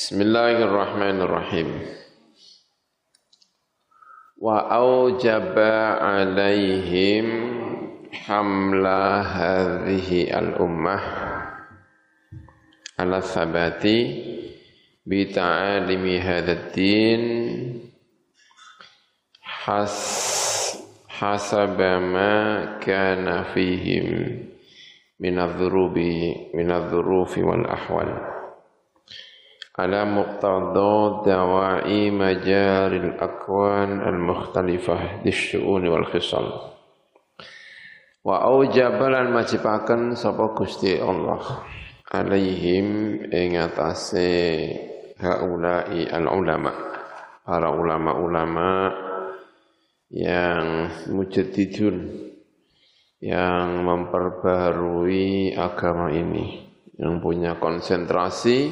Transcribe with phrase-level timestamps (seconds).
[0.00, 1.76] Bismillahirrahmanirrahim.
[4.40, 7.28] Wa aujaba alaihim
[8.08, 11.04] hamla hadhihi al-ummah
[12.96, 14.00] ala thabati
[15.04, 17.22] bi ta'alimi hadzal din
[19.44, 19.92] has
[21.12, 22.32] hasaba ma
[22.80, 24.48] kana fihim
[25.20, 28.39] min adh-dhurubi min adh-dhurufi wal ahwal
[29.79, 30.95] على مقتضى
[31.27, 36.47] دواعي مجاري الأكوان المختلفة للشؤون والخصال
[38.25, 41.43] وأوجب lan majibaken sapa Gusti Allah
[42.07, 44.31] alaihim ing atase
[45.19, 46.71] haulai al ulama
[47.43, 48.95] para ulama-ulama
[50.09, 52.25] yang mujaddidun
[53.19, 56.65] yang memperbarui agama ini
[56.95, 58.71] yang punya konsentrasi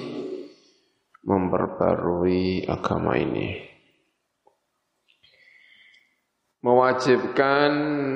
[1.29, 3.69] memperbarui agama ini.
[6.65, 7.73] Mewajibkan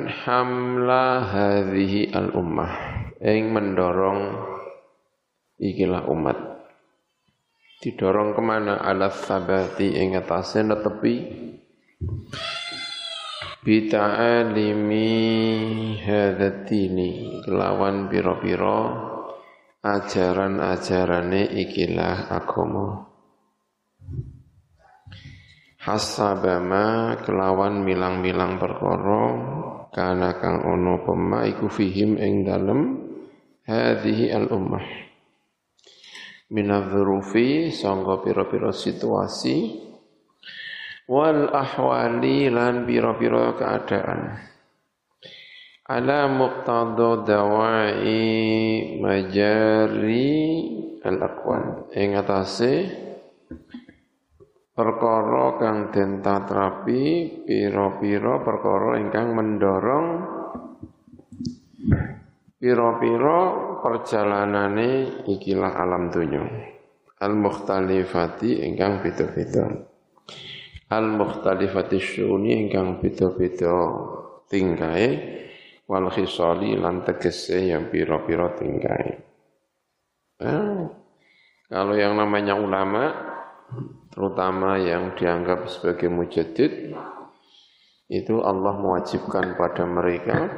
[0.09, 2.75] hamla hadhihi al-ummah
[3.21, 4.21] yang mendorong
[5.61, 6.39] ikilah umat.
[7.85, 8.83] Didorong ke mana?
[8.83, 11.15] Ala sabati ing atase netepi
[13.63, 15.07] bita'alimi
[16.03, 18.91] hadzatini kelawan pira-pira
[19.83, 23.12] ajaran-ajarane ikilah agama
[25.83, 29.25] hasabama kelawan milang-milang perkara
[29.91, 33.03] kana kang ono pema iku fihim ing dalem
[33.67, 34.87] hadhihi al ummah
[36.53, 39.83] minadzurufi sangga pira-pira situasi
[41.09, 44.21] wal ahwali lan pira-pira keadaan.
[45.83, 48.07] Ala muqtada dawai
[49.03, 50.31] majari
[51.03, 53.03] al-aqwan ing atase
[54.73, 57.03] perkara kang den tatrapi
[57.45, 60.07] pira-pira perkara ingkang mendorong
[62.57, 63.39] pira-pira
[63.85, 66.45] perjalanane ikilah alam dunya
[67.21, 69.69] al-mukhtalifati ingkang beda-beda
[70.89, 73.77] al-mukhtalifati syuni ingkang beda-beda
[74.49, 75.09] tingkae
[75.89, 79.07] wal khisali lan tegese yang pira-pira tingkai.
[80.43, 80.81] Eh,
[81.69, 83.32] kalau yang namanya ulama,
[84.13, 86.93] terutama yang dianggap sebagai mujaddid,
[88.13, 90.53] itu Allah mewajibkan pada mereka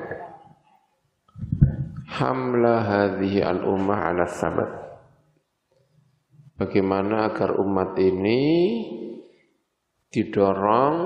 [2.19, 4.70] hamla hadhihi al-ummah ala sabat.
[6.54, 8.42] Bagaimana agar umat ini
[10.14, 10.96] didorong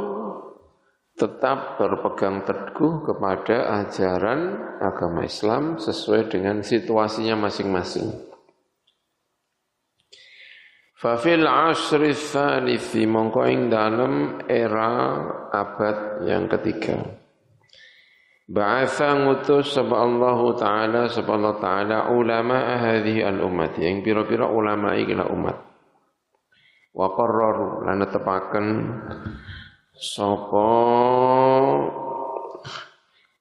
[1.17, 8.28] tetap berpegang teguh kepada ajaran agama Islam sesuai dengan situasinya masing-masing.
[10.99, 15.15] Fafil asri thalithi mongko ing dalam era
[15.55, 16.99] abad yang ketiga.
[18.51, 24.99] Ba'atha ngutus sapa Allah taala sapa Allah taala ulama hadhihi al umat yang pira-pira ulama
[24.99, 25.57] ikilah umat.
[26.91, 28.67] Wa qarraru lan tepaken
[29.95, 30.71] sapa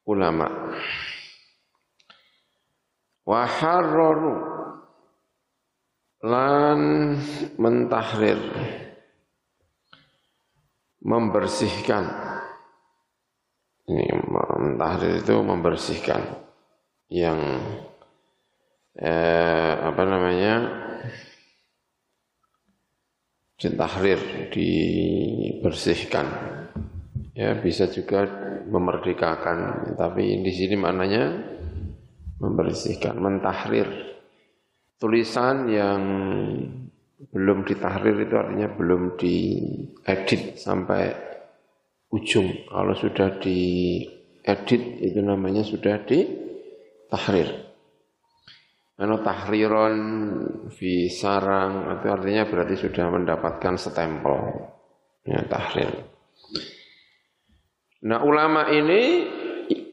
[0.05, 0.47] ulama
[3.25, 4.56] wa harraru
[6.23, 6.79] lan
[7.57, 8.39] mentahrir.
[11.07, 12.03] Membersihkan.
[13.87, 14.11] Ini
[14.59, 16.21] mentahrir itu membersihkan.
[17.07, 17.39] Yang
[18.99, 20.53] eh, apa namanya?
[23.57, 26.27] Ditahrir, dibersihkan.
[27.37, 28.25] Ya, bisa juga
[28.67, 31.37] memerdekakan, tapi di sini maknanya
[32.41, 34.16] membersihkan, mentahrir.
[34.97, 36.01] Tulisan yang
[37.29, 41.13] belum ditahrir itu artinya belum diedit sampai
[42.13, 42.65] ujung.
[42.65, 47.67] Kalau sudah diedit itu namanya sudah ditahrir.
[48.97, 49.97] Ano tahriron
[50.73, 54.65] fi sarang itu artinya berarti sudah mendapatkan stempel
[55.21, 55.93] ya tahrir.
[58.09, 59.29] Nah ulama ini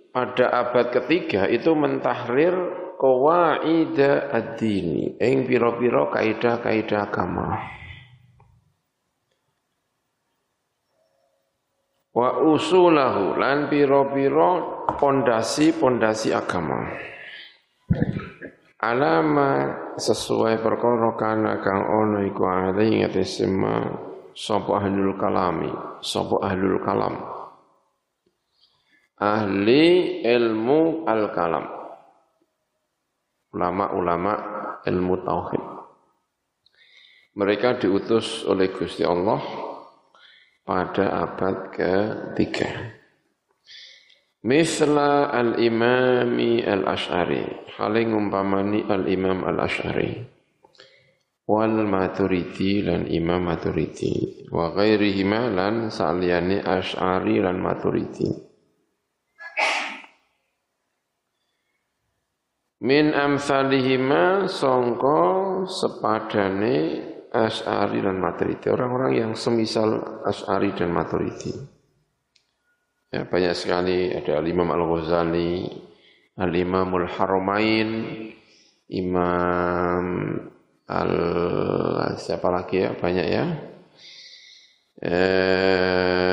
[0.08, 5.18] pada abad ketiga itu mentahrir qawaida ad-dini.
[5.20, 7.48] Ing pira-pira kaidah-kaidah agama.
[12.14, 13.36] Wa usulahu.
[13.36, 14.50] Lan pira-pira
[14.96, 16.80] pondasi-pondasi agama.
[18.84, 19.50] Alama
[19.96, 23.80] sesuai perkara kana kang ono iku ada ing sema
[24.36, 25.72] sapa ahlul kalami
[26.04, 27.16] sapa ahlul kalam.
[29.16, 31.83] Ahli ilmu al kalam
[33.54, 34.32] ulama-ulama
[34.82, 35.64] ilmu tauhid
[37.34, 39.42] Mereka diutus oleh Gusti Allah
[40.62, 42.94] pada abad ketiga.
[44.44, 47.74] Misla al-imami al-ash'ari.
[47.74, 50.20] Haling umpamani al-imam al-ash'ari.
[51.44, 54.46] Wal maturidi lan imam maturidi.
[54.48, 58.30] Wa ghairihima lan sa'liyani ash'ari lan maturidi.
[62.84, 66.76] Min amsalihima songko sepadane
[67.32, 71.50] Ash'ari dan Maturidi, orang-orang yang semisal Ash'ari dan Maturidi.
[73.08, 75.64] Ya, banyak sekali ada Imam Al-Ghazali,
[76.36, 77.90] Al-Imamul Haramain,
[78.92, 80.06] Imam
[80.84, 81.12] Al
[82.20, 83.44] siapa lagi ya banyak ya.
[85.00, 86.23] Eh,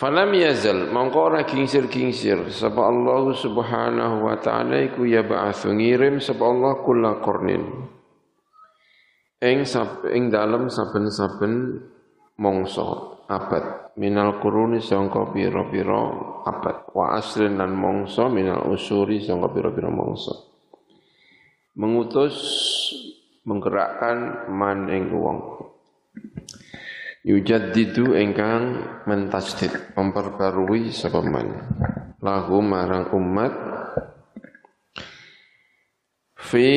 [0.00, 0.88] Falam yazal.
[0.88, 2.48] Mongko ora gingsir-gingsir.
[2.48, 5.76] Sapa Allah Subhanahu wa taala iku ya ba'atsu.
[5.76, 7.60] Ngirim sapa Allah kula qarnin.
[9.44, 11.84] Ing sab ing dalem saben-saben
[12.40, 13.92] mongso abad.
[14.00, 16.00] Minal kuruni sangka pira-pira
[16.48, 16.88] abad.
[16.96, 20.48] Wa asrin lan mongso minal usuri sangka pira-pira mongso.
[21.76, 22.40] Mengutus
[23.44, 25.60] menggerakkan man ing wong
[27.20, 31.20] yujaddidu engkang mentasdid memperbarui sapa
[32.20, 33.52] lahu marang umat.
[36.40, 36.70] Fi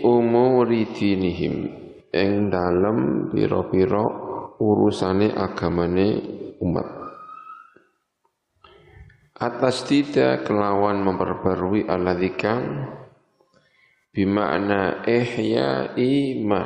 [0.00, 1.54] umuri dinihim
[2.08, 4.04] ing dalem pira-pira
[4.62, 6.08] urusane agamane
[6.62, 6.88] umat.
[9.34, 12.64] Atas tidak kelawan memperbarui alladzi kang
[14.14, 16.62] bima'na ihya ima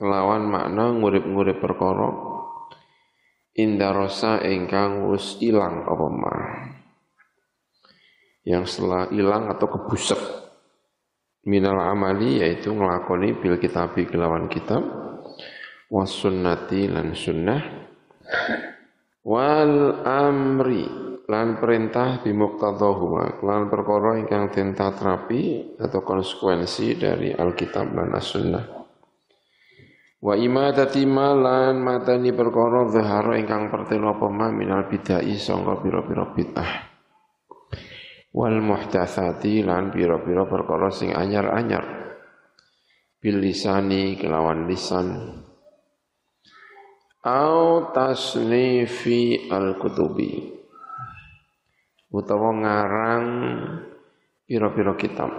[0.00, 2.29] kelawan makna ngurip-ngurip perkara
[3.60, 6.36] indarosa ingkang wis ilang apa ma?
[8.48, 10.20] Yang setelah hilang atau kebusek.
[11.44, 14.84] Minal amali yaitu ngelakoni bil kitabi kelawan kitab
[15.90, 17.62] was sunnati lan sunnah
[19.26, 20.84] wal amri
[21.26, 28.79] lan perintah bimuqtadahuma lan perkara ingkang den tatrapi atau konsekuensi dari Alkitab dan As-Sunnah
[30.20, 36.72] Wa imadati malan matani perkara zahara ingkang pertelo apa minal bidai sangka pira-pira bid'ah.
[38.36, 41.84] Wal muhdatsati lan pira-pira perkara sing anyar-anyar.
[43.16, 45.08] Bil lisani kelawan lisan.
[47.24, 50.52] Au tasnifi al-kutubi.
[52.12, 53.26] Utawa ngarang
[54.44, 55.32] pira-pira kitab.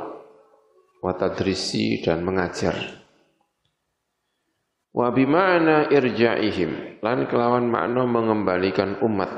[1.06, 3.01] Wa tadrisi dan mengajar
[4.92, 7.00] Wa bimana irja'ihim.
[7.00, 9.32] Lan kelawan makna mengembalikan umat.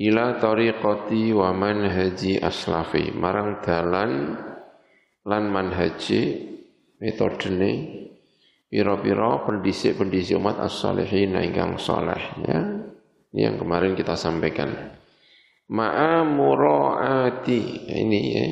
[0.00, 3.12] Ila tariqati wa manhaji aslafi.
[3.12, 4.34] Marang dalan
[5.24, 6.50] lan manhaji
[6.98, 7.72] metodene
[8.72, 12.60] pira-pira pendisik-pendisik umat as-salihin ingkang saleh ya.
[13.34, 14.72] Ini yang kemarin kita sampaikan.
[15.68, 17.86] Ma'a muraati.
[17.92, 18.46] Ini ya.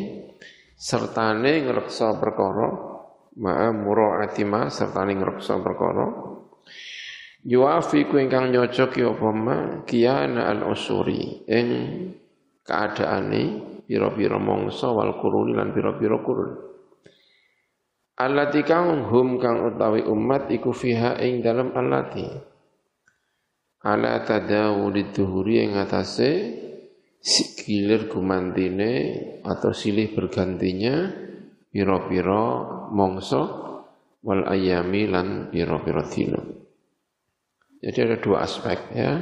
[0.78, 2.91] Sertane ngreksa perkara
[3.38, 6.08] ma'a mura'ati ma serta ning reksa perkara.
[7.42, 11.68] Yuafiku ingkang nyocok ya apa ma kiyana al-usuri ing
[12.62, 13.42] keadaane
[13.82, 16.52] pira-pira mangsa wal kuruni lan pira-pira kurun.
[18.22, 22.28] Allati kang hum kang utawi umat iku fiha ing dalam allati.
[23.82, 26.30] Ala tadawulid duhuri ing atase
[27.58, 31.10] gilir gumantine atau silih bergantinya
[31.72, 32.44] piro-piro
[32.92, 33.42] mongso
[34.22, 36.42] wal ayami lan piro-piro.
[37.82, 39.12] Jadi ada dua aspek ya.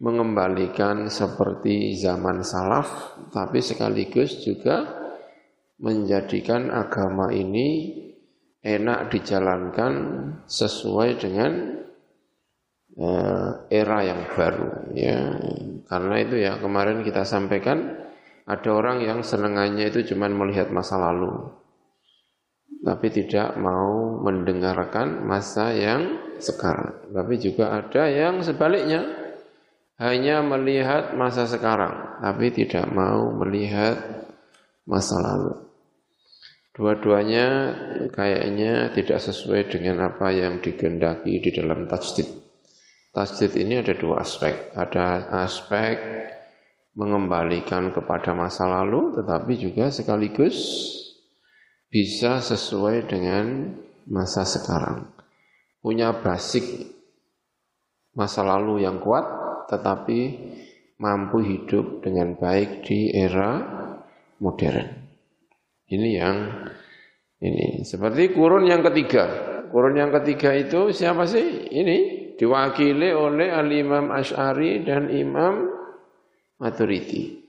[0.00, 4.96] Mengembalikan seperti zaman salaf, tapi sekaligus juga
[5.76, 8.00] menjadikan agama ini
[8.64, 9.92] enak dijalankan
[10.48, 11.80] sesuai dengan
[13.00, 15.20] uh, era yang baru ya
[15.88, 17.96] karena itu ya kemarin kita sampaikan
[18.44, 21.59] ada orang yang senangannya itu cuma melihat masa lalu
[22.80, 27.12] tapi tidak mau mendengarkan masa yang sekarang.
[27.12, 29.04] Tapi juga ada yang sebaliknya,
[30.00, 34.00] hanya melihat masa sekarang, tapi tidak mau melihat
[34.88, 35.70] masa lalu.
[36.72, 37.48] Dua-duanya
[38.14, 42.24] kayaknya tidak sesuai dengan apa yang digendaki di dalam tajdid.
[43.12, 44.72] Tajdid ini ada dua aspek.
[44.72, 46.00] Ada aspek
[46.96, 50.56] mengembalikan kepada masa lalu, tetapi juga sekaligus
[51.90, 53.74] bisa sesuai dengan
[54.06, 55.10] masa sekarang.
[55.82, 56.86] Punya basic
[58.14, 59.26] masa lalu yang kuat,
[59.66, 60.20] tetapi
[61.02, 63.58] mampu hidup dengan baik di era
[64.38, 64.88] modern.
[65.90, 66.38] Ini yang
[67.40, 69.24] Ini seperti kurun yang ketiga.
[69.72, 71.72] Kurun yang ketiga itu siapa sih?
[71.72, 71.96] Ini
[72.36, 75.64] diwakili oleh Al-Imam Ash'ari dan Imam
[76.60, 77.40] Maturidi.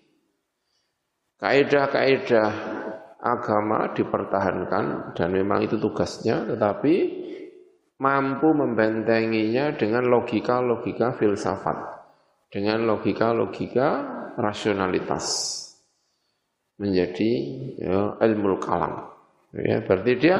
[1.44, 2.81] Kaidah-kaidah
[3.22, 6.96] agama dipertahankan dan memang itu tugasnya, tetapi
[8.02, 11.78] mampu membentenginya dengan logika-logika filsafat,
[12.50, 13.88] dengan logika-logika
[14.42, 15.26] rasionalitas
[16.82, 17.32] menjadi
[17.78, 19.06] ya, ilmu kalam.
[19.54, 20.38] Ya, berarti dia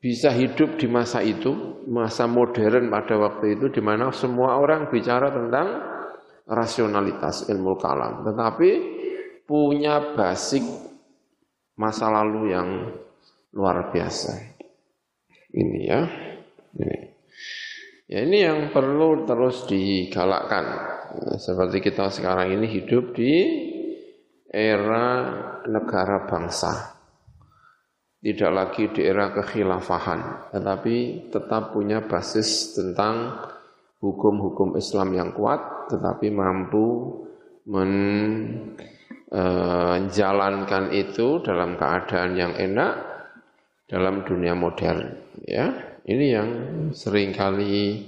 [0.00, 5.28] bisa hidup di masa itu, masa modern pada waktu itu di mana semua orang bicara
[5.28, 5.68] tentang
[6.48, 8.70] rasionalitas ilmu kalam, tetapi
[9.44, 10.64] punya basic
[11.76, 12.68] masa lalu yang
[13.52, 14.32] luar biasa.
[15.52, 16.00] Ini ya.
[16.76, 16.98] Ini.
[18.12, 20.64] Ya ini yang perlu terus digalakkan.
[21.40, 23.32] Seperti kita sekarang ini hidup di
[24.52, 25.32] era
[25.64, 26.92] negara bangsa
[28.22, 33.34] tidak lagi di era kekhilafahan, tetapi tetap punya basis tentang
[33.98, 37.18] hukum-hukum Islam yang kuat, tetapi mampu
[39.32, 42.92] menjalankan itu dalam keadaan yang enak
[43.88, 45.12] dalam dunia modern.
[45.44, 46.48] Ya, ini yang
[46.96, 48.04] sering kali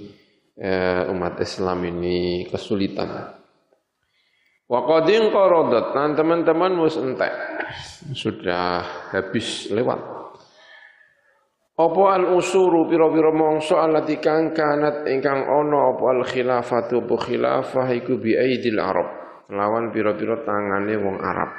[0.57, 3.35] eh, umat Islam ini kesulitan.
[4.65, 7.29] Wa qadin qaradat, nah teman-teman mus entek.
[8.17, 8.81] Sudah
[9.13, 10.15] habis lewat.
[11.75, 17.91] Apa al usuru pira-pira mangsa allati kang kanat ingkang ana apa al khilafatu bu khilafah
[17.91, 19.24] iku bi aidil arab.
[19.53, 21.49] Lawan pira-pira tangane wong Arab.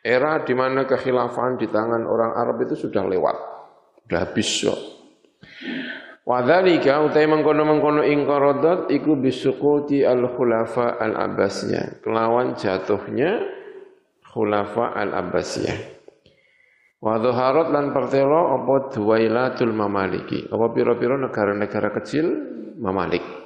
[0.00, 3.36] Era di mana kekhilafahan di tangan orang Arab itu sudah lewat.
[4.06, 4.80] Sudah habis kok.
[6.26, 12.02] Wadhalika utai mengkono-mengkono ingkarodat iku bisukuti al-khulafa al-abbasiyah.
[12.02, 13.40] Kelawan jatuhnya
[14.30, 15.78] khulafa al-abbasiyah.
[17.00, 20.44] Wadhuharot lan pertelo apa duwailatul mamaliki.
[20.52, 22.28] Apa piro-piro negara-negara kecil
[22.76, 23.39] mamalik.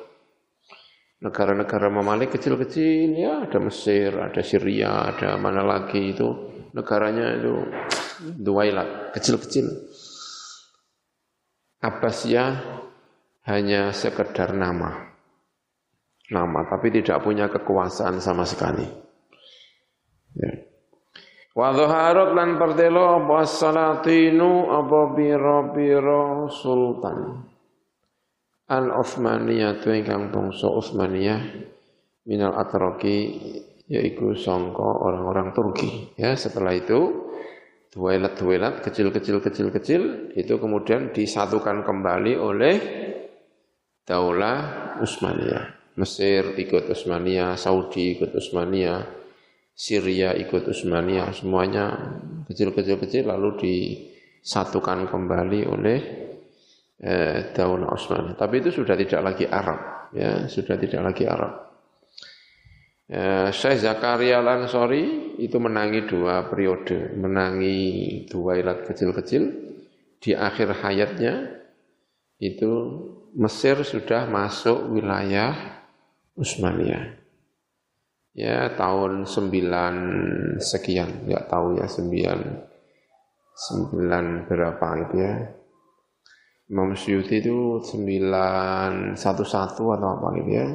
[1.23, 6.29] Negara-negara mamalik kecil-kecil ya ada Mesir, ada Syria, ada mana lagi itu
[6.75, 7.55] negaranya itu
[8.43, 9.71] duwailat, kecil-kecil.
[11.85, 12.53] Abbasiyah
[13.47, 15.15] hanya sekedar nama.
[16.25, 18.89] Nama, tapi tidak punya kekuasaan sama sekali.
[20.35, 20.53] Ya.
[21.55, 27.47] Wa dhaharat lan pertelo apa salatinu apa biro-biro sultan.
[28.65, 31.41] Al Utsmaniyah tu ingkang bangsa Utsmaniyah
[32.25, 33.37] minal atroki
[33.85, 36.17] yaitu songko orang-orang Turki.
[36.17, 37.29] Ya, setelah itu
[37.93, 42.77] duelat-duelat kecil-kecil-kecil-kecil itu kemudian disatukan kembali oleh
[44.09, 45.97] Daulah Utsmaniyah.
[46.01, 49.05] Mesir ikut Utsmaniyah, Saudi ikut Utsmaniyah,
[49.77, 52.17] Syria ikut Utsmaniyah, semuanya
[52.49, 55.99] kecil-kecil-kecil lalu disatukan kembali oleh
[57.05, 58.37] eh, Daulah Utsmaniyah.
[58.41, 61.53] Tapi itu sudah tidak lagi Arab, ya, sudah tidak lagi Arab.
[63.05, 69.43] Ya, Syekh Zakaria Lansori itu menangi dua periode, menangi dua ilat kecil-kecil.
[70.25, 71.61] Di akhir hayatnya
[72.41, 72.73] itu
[73.37, 75.53] Mesir sudah masuk wilayah
[76.33, 77.21] Utsmaniyah.
[78.35, 79.95] Ya tahun sembilan
[80.59, 82.41] sekian, nggak tahu ya sembilan
[83.55, 85.35] sembilan berapa gitu ya.
[86.75, 90.67] Imam Syuuti itu sembilan satu satu atau apa gitu ya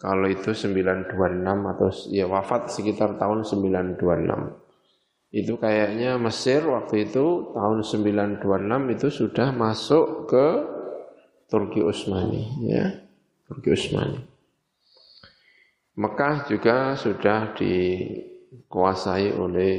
[0.00, 1.12] kalau itu 926
[1.44, 4.00] atau ya wafat sekitar tahun 926.
[5.28, 10.46] Itu kayaknya Mesir waktu itu tahun 926 itu sudah masuk ke
[11.52, 12.96] Turki Utsmani ya.
[13.44, 14.24] Turki Utsmani.
[16.00, 19.74] Mekah juga sudah dikuasai oleh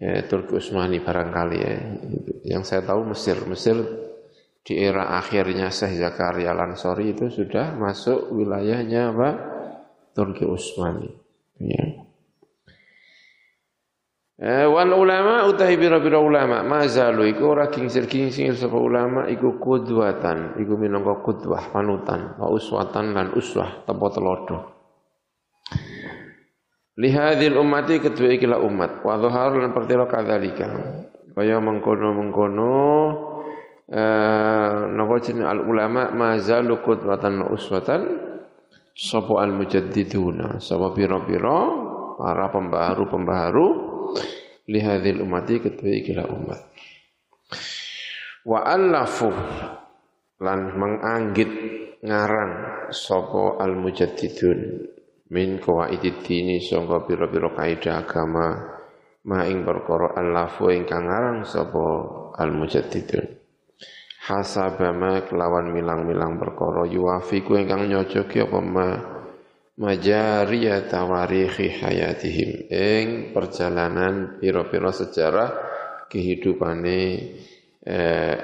[0.00, 1.76] eh, Turki Utsmani barangkali ya.
[2.56, 4.05] Yang saya tahu Mesir, Mesir
[4.66, 9.30] di era akhirnya Syekh Zakaria Lansori itu sudah masuk wilayahnya apa?
[10.10, 11.06] Turki Utsmani.
[11.62, 12.02] Ya.
[14.36, 20.76] Eh, wal ulama utahi bira-bira ulama mazalu iku ora kingsir-kingsir sapa ulama iku kudwatan iku
[20.76, 24.58] minangka kudwah panutan wa uswatan lan uswah tepo telodo
[27.00, 30.68] lihadil ummati kedua ikilah umat wa dhahar lan pertira kadzalika
[31.32, 32.76] kaya mengkono-mengkono
[33.86, 38.02] Eh, napa jeneng al ulama mazalu qudwatan uswatan
[38.90, 40.58] sapa al mujaddiduna?
[40.58, 41.58] Sapa pira-pira
[42.18, 43.66] para pembaharu-pembaharu
[44.66, 46.60] li hadzal ummati kedua ikilah umat.
[48.42, 49.30] Wa allafu
[50.42, 51.50] lan menganggit
[52.02, 52.52] ngarang
[52.90, 54.82] sapa al mujaddidun
[55.30, 58.46] min qawaidid dini sangka pira-pira kaidah agama
[59.30, 61.86] ma ing perkara alafu ingkang aran sapa
[62.34, 63.35] al mujaddidun
[64.26, 66.82] hasaba ma kelawan milang-milang perkara.
[66.90, 68.88] Yuwafiku ingkang nyocoki apa ma?
[69.76, 72.50] Majariya tawarikhi hayatihim.
[72.72, 75.52] Ing perjalanan pira-pira sejarah
[76.08, 77.00] kehidupane
[77.84, 78.36] eh,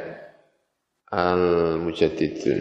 [1.09, 1.45] al
[1.81, 2.61] mujaddidun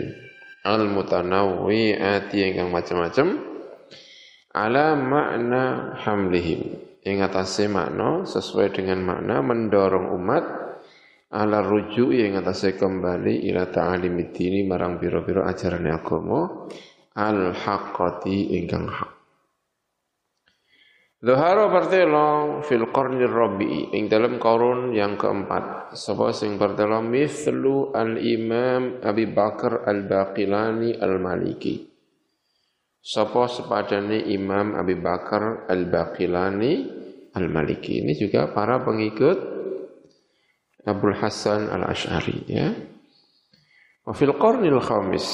[0.66, 3.28] al mutanawwi'ati ingkang macam-macam.
[4.52, 6.80] Ala makna hamlihim.
[7.02, 10.61] Ing atase makna sesuai dengan makna mendorong umat
[11.32, 16.68] ala rujuk yang atase kembali ila ta'alimid dini marang biro-biro ajaran agama
[17.16, 19.12] al haqqati ingkang hak
[21.22, 25.94] Zuhara partelo fil qarni rabi'i ing dalam korun yang keempat.
[25.94, 31.92] Sapa sing partelo mithlu al Imam Abi Bakar al Baqilani al Maliki.
[33.02, 36.74] Sopo sepadane Imam Abi Bakar Al-Baqilani
[37.34, 38.06] Al-Maliki.
[38.06, 39.61] Ini juga para pengikut
[40.86, 42.74] Abdul Hasan Al-Ash'ari ya.
[44.06, 45.28] Wa fil qarnil khamis.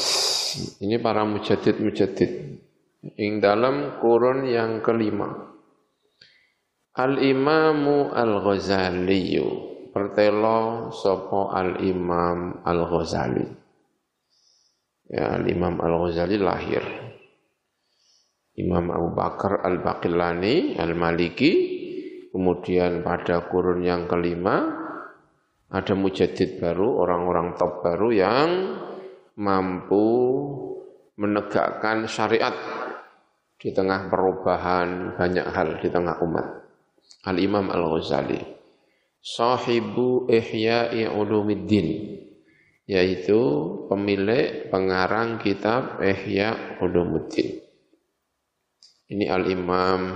[0.83, 2.31] Ini para mujadid-mujadid.
[3.15, 5.31] Ing dalam kurun yang kelima.
[6.97, 9.39] Al-Imamu Al-Ghazali.
[9.93, 13.47] Pertelo sopo Al-Imam Al-Ghazali.
[15.07, 16.83] Ya, Al-Imam Al-Ghazali lahir
[18.57, 21.53] Imam Abu Bakar Al-Baqillani Al-Maliki
[22.33, 24.86] kemudian pada kurun yang kelima
[25.67, 28.49] ada mujadid baru orang-orang top baru yang
[29.35, 30.07] mampu
[31.19, 32.55] menegakkan syariat
[33.57, 36.47] di tengah perubahan banyak hal di tengah umat
[37.27, 38.39] Al-Imam Al-Ghazali
[39.19, 42.15] sahibu ihya'i ulumiddin
[42.87, 43.39] yaitu
[43.91, 47.59] pemilik pengarang kitab Ihya Ulumuddin
[49.07, 50.15] ini Al-Imam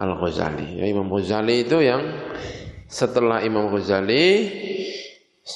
[0.00, 0.82] Al-Ghazali.
[0.82, 2.02] Ya, Imam Ghazali itu yang
[2.90, 4.50] setelah Imam Ghazali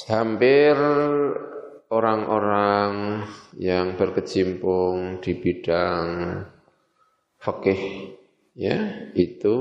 [0.06, 0.78] hampir
[1.90, 3.26] orang-orang
[3.58, 6.06] yang berkecimpung di bidang
[7.42, 8.14] fikih
[8.54, 9.58] ya itu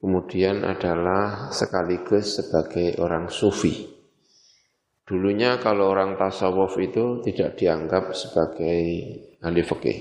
[0.00, 4.00] kemudian adalah sekaligus sebagai orang sufi.
[5.04, 8.80] Dulunya kalau orang tasawuf itu tidak dianggap sebagai
[9.44, 10.00] ahli fikih.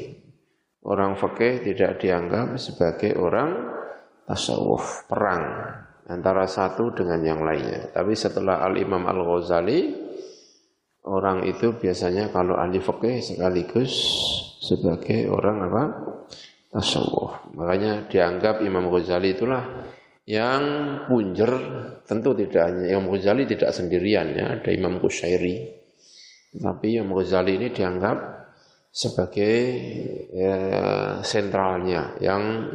[0.87, 3.75] Orang fakih tidak dianggap sebagai orang
[4.23, 5.43] tasawuf, perang
[6.09, 7.93] antara satu dengan yang lainnya.
[7.93, 9.93] Tapi setelah Al-Imam Al-Ghazali,
[11.05, 13.93] orang itu biasanya kalau ahli fakih sekaligus
[14.59, 15.83] sebagai orang apa?
[16.69, 17.49] tasawuf.
[17.57, 19.89] Makanya dianggap Imam Ghazali itulah
[20.29, 20.63] yang
[21.09, 21.49] punjer,
[22.05, 25.81] tentu tidak hanya Imam Ghazali tidak sendirian ya, ada Imam Qushairi.
[26.53, 28.17] Tapi Imam Ghazali ini dianggap
[28.89, 29.55] sebagai
[30.33, 30.57] ya,
[31.25, 32.69] sentralnya yang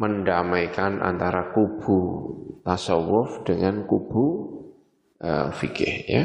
[0.00, 2.00] mendamaikan antara kubu
[2.64, 4.26] tasawuf dengan kubu
[5.20, 6.24] uh, fikih ya.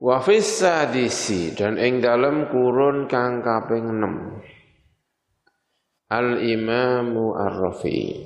[0.00, 8.24] Wa sadisi dan ing dalam kurun kang kaping 6 Al Imamu Ar-Rafi'i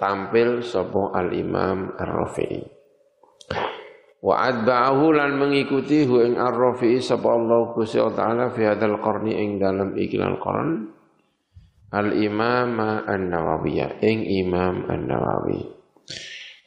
[0.00, 2.64] tampil sapa Al Imam Ar-Rafi'i
[4.24, 9.62] wa adba'ahu lan mengikuti hu ing ar-rafi'i sapa Allah Gusti taala fi hadzal qarni ing
[9.62, 10.95] dalam ikilan qarn
[11.92, 15.62] al-imam an-nawawi ing imam an-nawawi.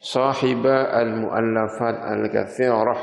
[0.00, 3.00] Sahiba al-muallafat al-katsirah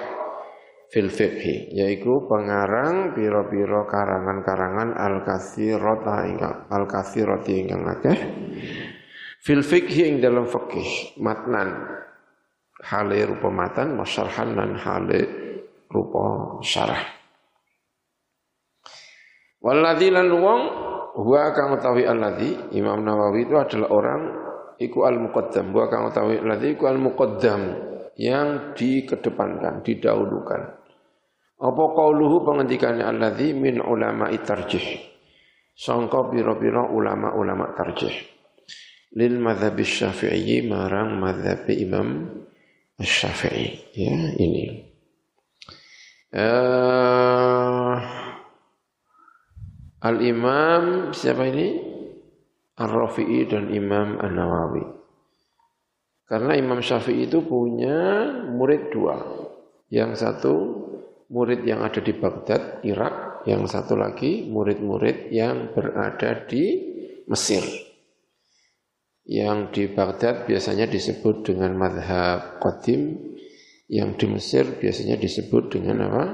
[0.89, 8.17] fil fiqh yaiku pengarang pira-pira karangan-karangan al-katsirata ingkang al-katsirati ingkang akeh
[9.43, 11.86] fil fiqh ing dalam fikih matnan
[12.82, 15.21] hale rupa matan masyarhan dan hale
[15.91, 17.03] rupa syarah.
[19.62, 20.62] Walladzi lan wong
[21.17, 24.21] huwa kang utawi alladzi Imam Nawawi itu adalah orang
[24.77, 25.73] iku al-muqaddam.
[25.73, 27.62] Huwa kang utawi alladzi iku al-muqaddam
[28.21, 30.62] yang dikedepankan didahulukan.
[31.58, 35.17] Apa qauluhu pengendikannya alladzi min ulama tarjih?
[35.77, 38.13] Sangka pira-pira ulama-ulama tarjih.
[39.17, 42.30] Lil madzhab syafi'i marang madzhab Imam
[42.97, 43.93] Syafi'i.
[43.93, 44.89] Ya ini.
[46.34, 47.37] Uh,
[50.08, 51.84] Al Imam siapa ini?
[52.80, 54.86] Ar-Rafi'i dan Imam An-Nawawi.
[56.24, 59.20] Karena Imam Syafi'i itu punya murid dua.
[59.91, 60.54] Yang satu
[61.28, 63.43] murid yang ada di Baghdad, Irak.
[63.43, 66.63] Yang satu lagi murid-murid yang berada di
[67.28, 67.63] Mesir.
[69.28, 73.36] Yang di Baghdad biasanya disebut dengan madhab qadim,
[73.91, 76.26] yang di Mesir biasanya disebut dengan apa?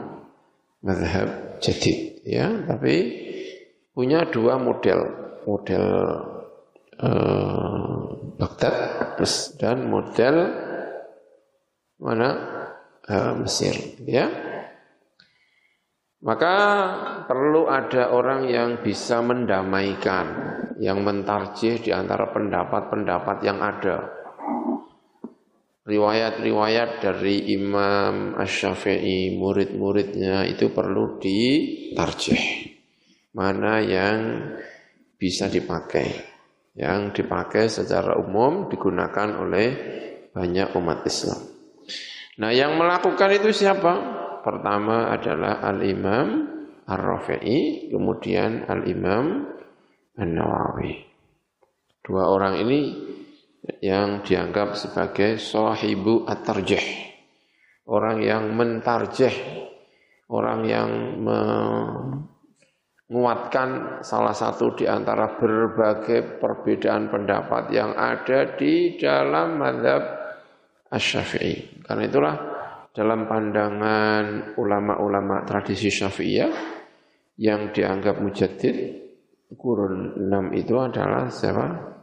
[0.85, 2.21] Madhab jadid.
[2.25, 3.29] Ya, tapi
[3.93, 4.99] punya dua model,
[5.45, 5.85] model
[6.97, 8.01] uh,
[8.41, 9.15] Baghdad
[9.61, 10.35] dan model
[12.01, 12.29] mana?
[13.03, 13.75] Uh, Mesir
[14.07, 14.31] ya.
[16.23, 16.55] Maka
[17.27, 20.25] perlu ada orang yang bisa mendamaikan
[20.79, 24.07] yang mentarjih di antara pendapat-pendapat yang ada.
[25.83, 32.72] Riwayat-riwayat dari Imam Ash-Syafi'i murid-muridnya itu perlu ditarjih
[33.33, 34.17] mana yang
[35.17, 36.33] bisa dipakai
[36.73, 39.67] yang dipakai secara umum digunakan oleh
[40.33, 41.41] banyak umat Islam
[42.41, 44.21] nah yang melakukan itu siapa?
[44.43, 46.49] pertama adalah Al-Imam
[46.89, 49.53] Ar-Rafi'i kemudian Al-Imam
[50.17, 50.93] An-Nawawi
[52.03, 52.79] dua orang ini
[53.79, 56.83] yang dianggap sebagai sahibu at-tarjih.
[57.83, 59.31] Orang yang mentarjih,
[60.31, 60.89] orang yang
[63.13, 70.01] menguatkan salah satu di antara berbagai perbedaan pendapat yang ada di dalam madhab
[70.89, 71.85] asy-syafi'i.
[71.85, 72.35] Karena itulah
[72.89, 76.49] dalam pandangan ulama-ulama tradisi syafi'iyah
[77.37, 79.05] yang dianggap mujaddid
[79.53, 81.93] kurun 6 itu adalah siapa?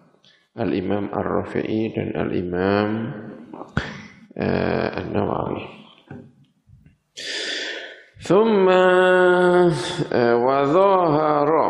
[0.62, 2.90] Al-Imam Ar-Rafi'i dan Al-Imam
[4.38, 5.62] uh, An-Nawawi.
[8.20, 8.85] Thumma
[10.12, 11.68] uh, wa dhahara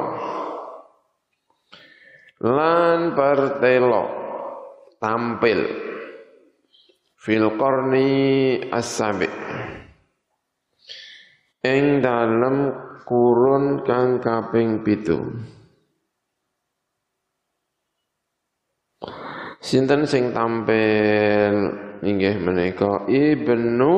[2.43, 4.05] lan partelo
[4.99, 5.61] tampil.
[7.21, 8.11] Fil qarni
[8.73, 9.29] as-sabi.
[11.63, 12.57] Ing dalem
[13.07, 15.21] kurun kang kaping pitu.
[19.61, 21.55] Sinten sing tampil
[22.01, 23.05] inggih menika?
[23.07, 23.95] Ibnu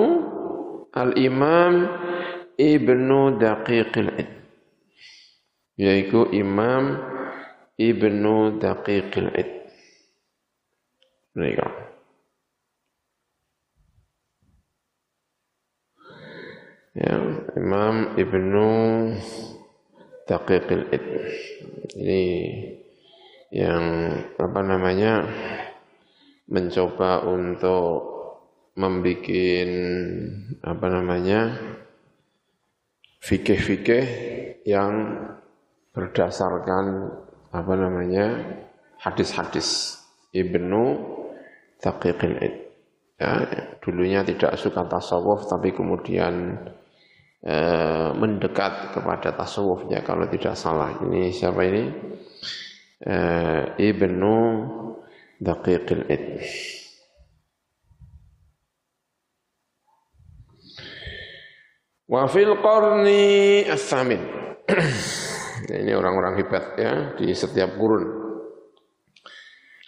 [0.92, 1.72] Al-Imam
[2.58, 4.30] Ibnu Daqiqil Id.
[5.80, 7.00] Yaiku Imam
[7.78, 9.50] Ibnu Daqiqil Id.
[11.32, 11.68] Menika.
[16.92, 17.16] Ya,
[17.56, 18.68] Imam Ibnu
[20.28, 21.06] Daqiqil Id.
[21.96, 22.24] Ini
[23.52, 23.84] yang
[24.40, 25.28] apa namanya
[26.48, 28.12] mencoba untuk
[28.76, 29.68] membuat
[30.64, 31.40] apa namanya
[33.22, 34.04] fikih-fikih
[34.66, 34.92] yang
[35.94, 37.14] berdasarkan
[37.54, 38.26] apa namanya
[38.98, 40.00] hadis-hadis
[40.34, 40.82] Ibnu
[41.78, 42.56] Taqiqil Id.
[43.22, 43.30] Ya,
[43.78, 46.58] dulunya tidak suka tasawuf tapi kemudian
[47.46, 50.98] eh, mendekat kepada tasawuf ya kalau tidak salah.
[50.98, 51.82] Ini siapa ini?
[53.06, 54.36] uh, Ibnu
[55.42, 56.26] Daqiqil Id.
[62.12, 64.20] Wa fil qarni as-samin.
[65.80, 68.04] Ini orang-orang hebat ya di setiap kurun.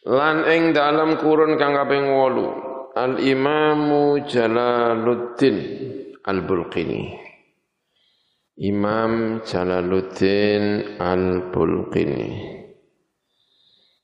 [0.08, 5.56] Lan ing dalam kurun kang kaping 8 Al-Imamu Jalaluddin
[6.24, 7.02] Al-Bulqini.
[8.64, 12.28] Imam Jalaluddin Al-Bulqini.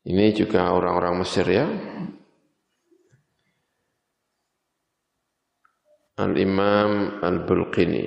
[0.05, 1.65] Ini juga orang-orang Mesir ya.
[6.21, 8.05] Al-Imam Al-Bulqini.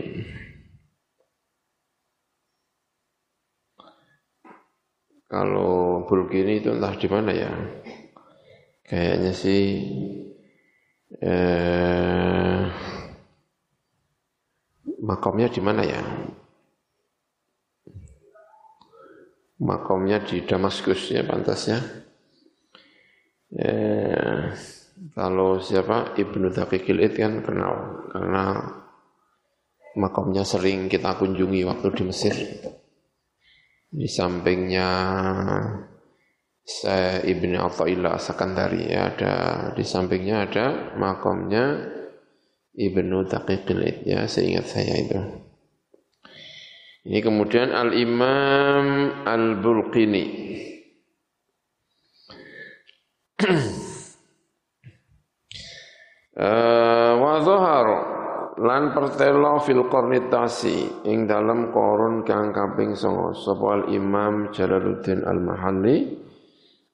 [5.25, 7.49] Kalau Bulqini itu entah di mana ya.
[8.85, 9.63] Kayaknya sih
[11.17, 12.61] eh,
[15.01, 16.01] makamnya di mana ya?
[19.63, 21.79] makomnya di Damaskus ya pantasnya.
[23.53, 24.51] Ya,
[25.13, 28.61] kalau siapa Ibnu Daqiqil Id kan kenal karena
[29.97, 32.35] makomnya sering kita kunjungi waktu di Mesir.
[33.93, 34.89] Di sampingnya
[36.63, 39.33] saya Ibnu Athaillah Sakandari ya ada
[39.73, 40.65] di sampingnya ada
[40.97, 41.89] makomnya
[42.73, 45.19] Ibnu Daqiqil Id ya seingat saya itu.
[47.03, 50.25] Ini kemudian Al-Imam Al-Bulqini.
[56.37, 57.99] uh, wa zahara
[58.61, 65.97] lan pertelo fil qarnitasi ing dalam korun kang kaping 9 sapa Al-Imam Jalaluddin Al-Mahalli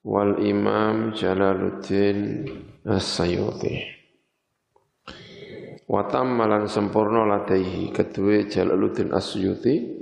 [0.07, 2.47] wal Imam Jalaluddin
[2.87, 3.99] As-Sayuti.
[5.89, 9.99] Watam malan sempurna ladaihi kedua Jalaluddin As-Suyuti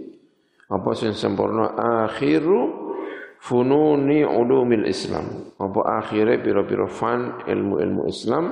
[0.68, 1.80] apa sing sempurna?
[1.80, 2.92] Akhiru
[3.40, 5.56] fununi ulumil Islam.
[5.56, 8.52] Apa akhire pira-pira fan ilmu-ilmu Islam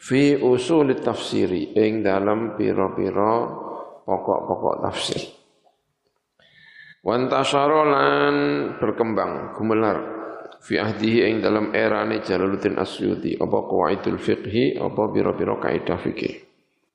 [0.00, 3.44] fi usul tafsiri ing dalam pira-pira
[4.08, 5.20] pokok-pokok tafsir.
[7.04, 8.34] Wantasyara lan
[8.80, 10.18] berkembang gumelar.
[10.60, 16.50] Fi ahdihi ing dalam erane Jalaluddin Asyuti apa qawaidul fiqhi apa biro-biro kaidah fikih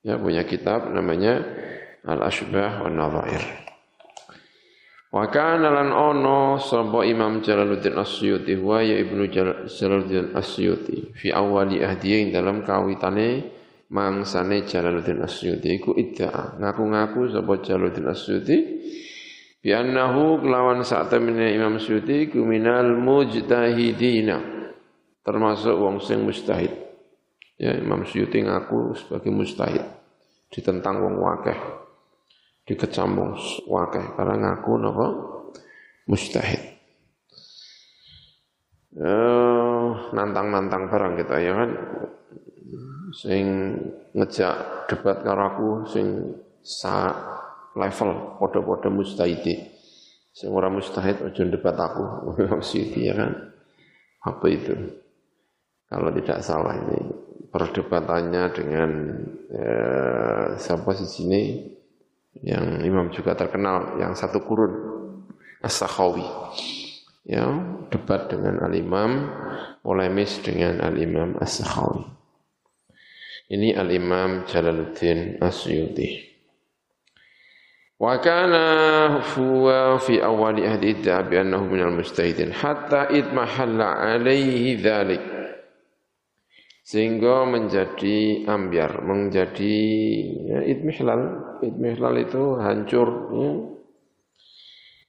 [0.06, 1.42] ya punya kitab namanya
[2.06, 3.65] Al Ashbah wan Nadhair
[5.16, 9.32] Wa kana lan ono sapa Imam Jalaluddin Asyuti wa ya Ibnu
[9.64, 13.48] Jalaluddin Asyuti fi awali ahdihi ing dalam kawitane
[13.88, 18.56] mangsane Jalaluddin Asyuti iku idda ngaku-ngaku sapa Jalaluddin Asyuti
[19.64, 24.36] bi annahu kelawan sak temene Imam Suyuti kuminal mujtahidina
[25.24, 26.76] termasuk wong sing mustahid.
[27.56, 29.80] Ya Imam Suyuti ngaku sebagai mustahid
[30.52, 31.85] ditentang wong wakeh
[32.66, 33.32] dikecam wong
[33.70, 35.06] wakeh karena ngaku napa
[36.10, 36.62] mustahid
[38.98, 41.70] uh, nantang-nantang barang kita ya kan
[43.14, 43.44] sing
[44.12, 46.06] ngejak debat karo aku sing
[46.66, 47.14] sa
[47.76, 49.60] level podo-podo mustahidi.
[50.32, 52.34] Sing ora mustahid aja debat aku.
[52.66, 53.32] Siti ya kan.
[54.26, 54.74] Apa itu?
[55.86, 56.98] Kalau tidak salah ini
[57.52, 58.90] perdebatannya dengan
[59.54, 61.40] eh, siapa sih sini
[62.42, 64.72] yang imam juga terkenal yang satu kurun
[65.64, 66.26] As-Sakhawi.
[67.26, 67.42] Ya,
[67.90, 69.30] debat dengan al-imam,
[69.82, 72.06] polemis dengan al-imam As-Sakhawi.
[73.46, 76.26] Ini al-imam Jalaluddin Asyuti.
[77.96, 85.24] Wa kana huwa fi awali ahdi idda bi annahu minal mustahidin hatta idmahalla alaihi dzalik
[86.84, 89.78] sehingga menjadi ambiar menjadi
[90.44, 93.50] ya, idmihlal idmihlal itu hancur ya.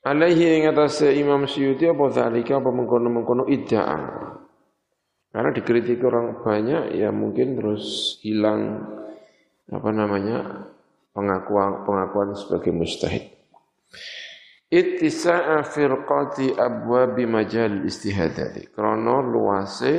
[0.08, 0.72] alaihi ing
[1.20, 4.00] Imam Syuuti apa zalika apa mengkono-mengkono idda'a
[5.38, 8.88] karena dikritik orang banyak ya mungkin terus hilang
[9.68, 10.66] apa namanya
[11.12, 13.28] pengakuan pengakuan sebagai mustahid.
[14.68, 18.68] Ittisa'a firqati abwabi majal istihadati.
[18.72, 19.94] Krono luase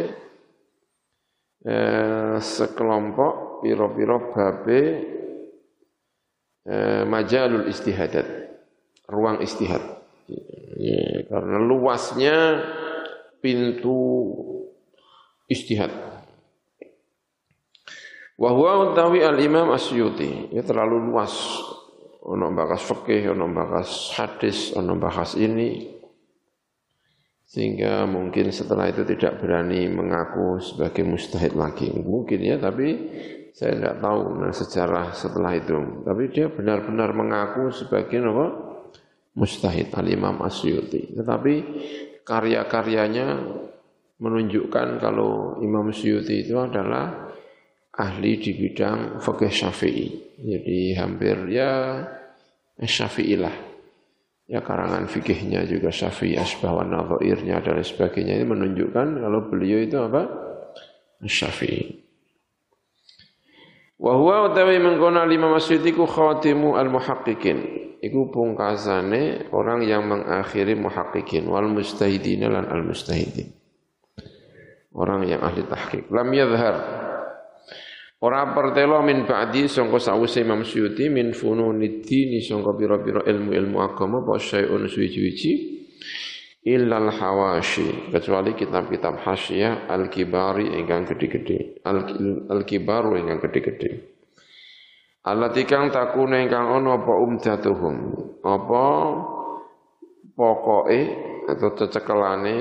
[1.65, 4.81] eh, sekelompok piro-piro babe
[6.69, 8.27] eh, majalul istihadat.
[9.09, 9.81] Ruang istihad.
[10.77, 12.37] Ya, karena luasnya
[13.41, 13.97] pintu
[15.49, 15.89] istihad.
[18.39, 21.35] Wa huwa utawi al-Imam Asyuti, ya terlalu luas.
[22.29, 25.97] Ono bakas fikih, ono bakas hadis, ono bakas ini.
[27.49, 31.89] Sehingga mungkin setelah itu tidak berani mengaku sebagai mustahid lagi.
[31.89, 32.89] Mungkin ya, tapi
[33.55, 34.21] saya tidak tahu
[34.55, 36.03] sejarah setelah itu.
[36.05, 38.47] Tapi dia benar-benar mengaku sebagai apa?
[39.39, 41.15] Mustahid al-Imam Asyuti.
[41.15, 41.55] Tetapi
[42.27, 43.27] karya-karyanya
[44.19, 47.31] menunjukkan kalau Imam Syuuti itu adalah
[47.95, 50.07] ahli di bidang fikih Syafi'i.
[50.39, 52.03] Jadi hampir ya
[52.79, 53.55] Syafi'i lah.
[54.49, 59.97] Ya karangan fikihnya juga Syafi'i, Asbah wa Nadhairnya dan sebagainya ini menunjukkan kalau beliau itu
[60.01, 60.25] apa?
[61.23, 62.08] Syafi'i.
[63.99, 67.59] Wa huwa utawi mengkona lima masjid iku khatimu al-muhaqqiqin.
[67.99, 73.51] Iku pungkasane orang yang mengakhiri muhaqqiqin wal mustahidin lan al mustahidin.
[74.95, 76.07] Orang yang ahli tahqiq.
[76.15, 76.77] Lam yadhhar
[78.19, 84.43] Ora pertelo min ba'di sangka sawise Imam Suyuti min fununiddini sangka pira-pira ilmu-ilmu agama apa
[84.43, 85.53] syai'un suwi-wiji
[86.66, 91.83] illal hawashi kecuali kitab-kitab hasyiah al-kibari ingkang gede-gede.
[92.51, 94.18] Al-kibaru ingkang gede-gede.
[95.29, 97.97] Allati kang takuna ingkang ana apa umdatuhum?
[98.40, 98.85] Apa
[100.33, 101.01] pokoke
[101.51, 102.57] atau cecekelane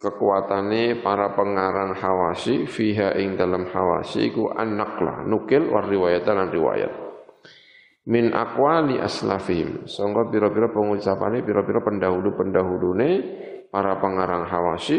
[0.00, 7.09] kekuatane para pengarang hawasi fiha ing dalam hawasi iku anaklah nukil war riwayat lan riwayat
[8.10, 13.10] min aqwali aslafihim sangka pira-pira pengucapane pira-pira pendahulu-pendahulune
[13.70, 14.98] para pengarang hawasi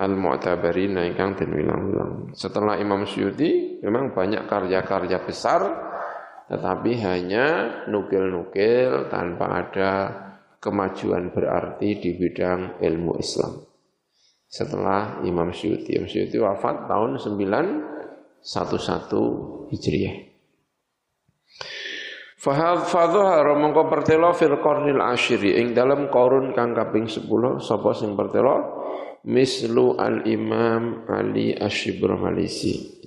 [0.00, 5.60] al mu'tabarina ingkang den wilang-wilang setelah Imam Syuuti memang banyak karya-karya besar
[6.48, 7.46] tetapi hanya
[7.92, 9.92] nukil-nukil tanpa ada
[10.62, 13.72] kemajuan berarti di bidang ilmu Islam
[14.52, 15.96] setelah Imam Syuuti.
[15.96, 20.31] Imam Syuuti wafat tahun 911 Hijriah.
[22.42, 27.22] Fadhahara mongko pertelo fil qarnil asyiri ing dalam korun kang kaping 10
[27.62, 28.82] sapa sing pertelo
[29.30, 32.98] mislu al Imam Ali Asyibra Malisi.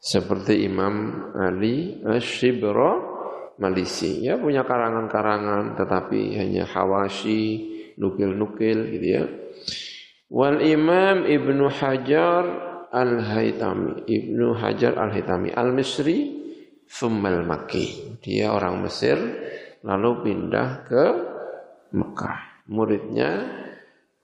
[0.00, 2.96] Seperti Imam Ali Asyibra
[3.60, 4.24] Malisi.
[4.24, 7.68] Ya punya karangan-karangan tetapi hanya hawashi,
[8.00, 9.28] nukil-nukil gitu ya.
[10.32, 12.44] Wal Imam Ibnu Hajar
[12.88, 16.41] Al-Haytami, Ibnu Hajar Al-Haytami Al-Misri
[16.92, 18.20] Thummal Makki.
[18.20, 19.16] Dia orang Mesir
[19.80, 21.04] lalu pindah ke
[21.96, 22.68] Mekah.
[22.68, 23.48] Muridnya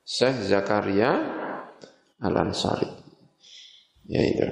[0.05, 1.17] Syekh Zakaria
[2.21, 2.89] Al-Ansari.
[4.05, 4.47] Ya itu.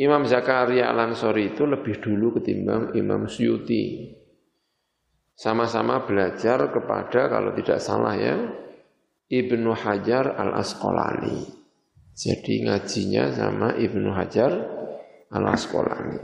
[0.00, 4.16] Imam Zakaria Al-Ansari itu lebih dulu ketimbang Imam Suyuti.
[5.36, 8.36] Sama-sama belajar kepada kalau tidak salah ya
[9.28, 11.48] Ibnu Hajar Al-Asqalani.
[12.12, 14.52] Jadi ngajinya sama Ibnu Hajar
[15.30, 16.18] Al-Asqalani.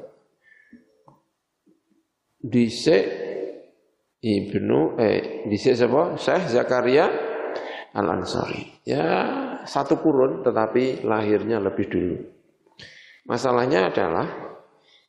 [2.42, 2.99] Dise
[4.23, 6.19] Ibnu eh dise siapa?
[6.19, 7.07] Syekh Zakaria
[7.95, 8.83] Al-Ansari.
[8.83, 9.07] Ya,
[9.62, 12.16] satu kurun tetapi lahirnya lebih dulu.
[13.27, 14.27] Masalahnya adalah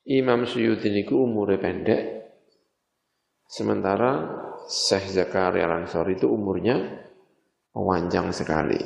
[0.08, 2.02] Imam Suyuti niku umurnya pendek,
[3.46, 6.78] sementara Syekh Zakaria Al-Ansari itu umurnya
[7.74, 8.80] panjang sekali.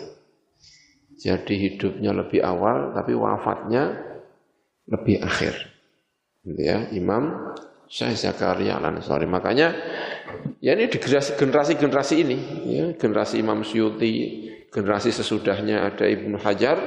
[1.21, 4.10] Jadi hidupnya lebih awal, tapi wafatnya
[4.91, 5.55] lebih akhir.
[6.43, 7.55] Gitu ya, Imam
[7.87, 9.25] Syekh Zakaria Al-Ansari.
[9.25, 9.71] Makanya
[10.61, 12.37] Ya ini di generasi-generasi ini,
[12.69, 16.77] ya, generasi Imam Syuti, generasi sesudahnya ada Ibnu Hajar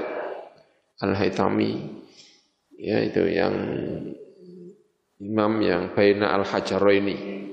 [1.02, 1.72] Al-Haytami,
[2.78, 3.54] ya itu yang
[5.18, 6.46] imam yang Baina al
[6.94, 7.50] ini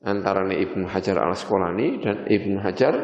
[0.00, 2.94] antara Ibnu Hajar Al-Asqalani dan Ibnu Hajar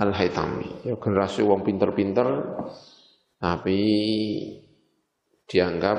[0.00, 0.88] Al-Haytami.
[0.88, 2.56] Ya, generasi wong pinter-pinter,
[3.36, 3.80] tapi
[5.50, 5.98] dianggap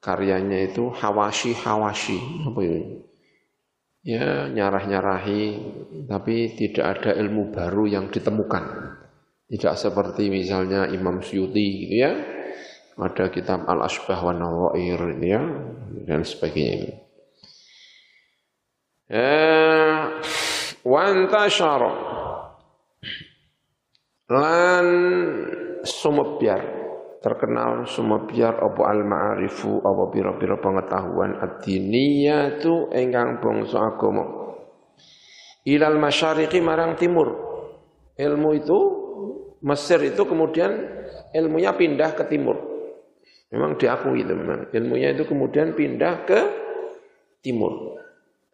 [0.00, 3.04] karyanya itu hawashi-hawashi, apa itu?
[4.00, 5.42] ya nyarah-nyarahi
[6.08, 8.96] tapi tidak ada ilmu baru yang ditemukan.
[9.50, 12.12] Tidak seperti misalnya Imam Syuti gitu ya.
[13.00, 15.42] Ada kitab Al-Asbah wa Nawair ya
[16.06, 17.02] dan sebagainya.
[19.10, 19.98] Eh,
[20.86, 21.92] wantashara
[24.30, 24.86] lan
[25.82, 26.79] sumebyar
[27.20, 34.24] terkenal semua biar apa al ma'arifu apa pira-pira pengetahuan ad-diniyatu ingkang bangsa agama.
[35.68, 37.48] Ilal masyariqi marang timur.
[38.16, 38.78] Ilmu itu
[39.60, 40.72] Mesir itu kemudian
[41.36, 42.56] ilmunya pindah ke timur.
[43.52, 44.72] Memang diakui itu memang.
[44.72, 46.40] Ilmunya itu kemudian pindah ke
[47.44, 48.00] timur.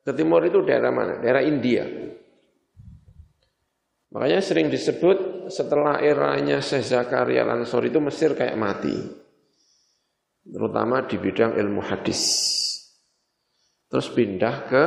[0.03, 1.23] Ke timur itu daerah mana?
[1.23, 1.87] Daerah India.
[4.11, 8.97] Makanya sering disebut setelah eranya Syekh Zakaria Lansor itu Mesir kayak mati.
[10.47, 12.23] Terutama di bidang ilmu hadis.
[13.91, 14.85] Terus pindah ke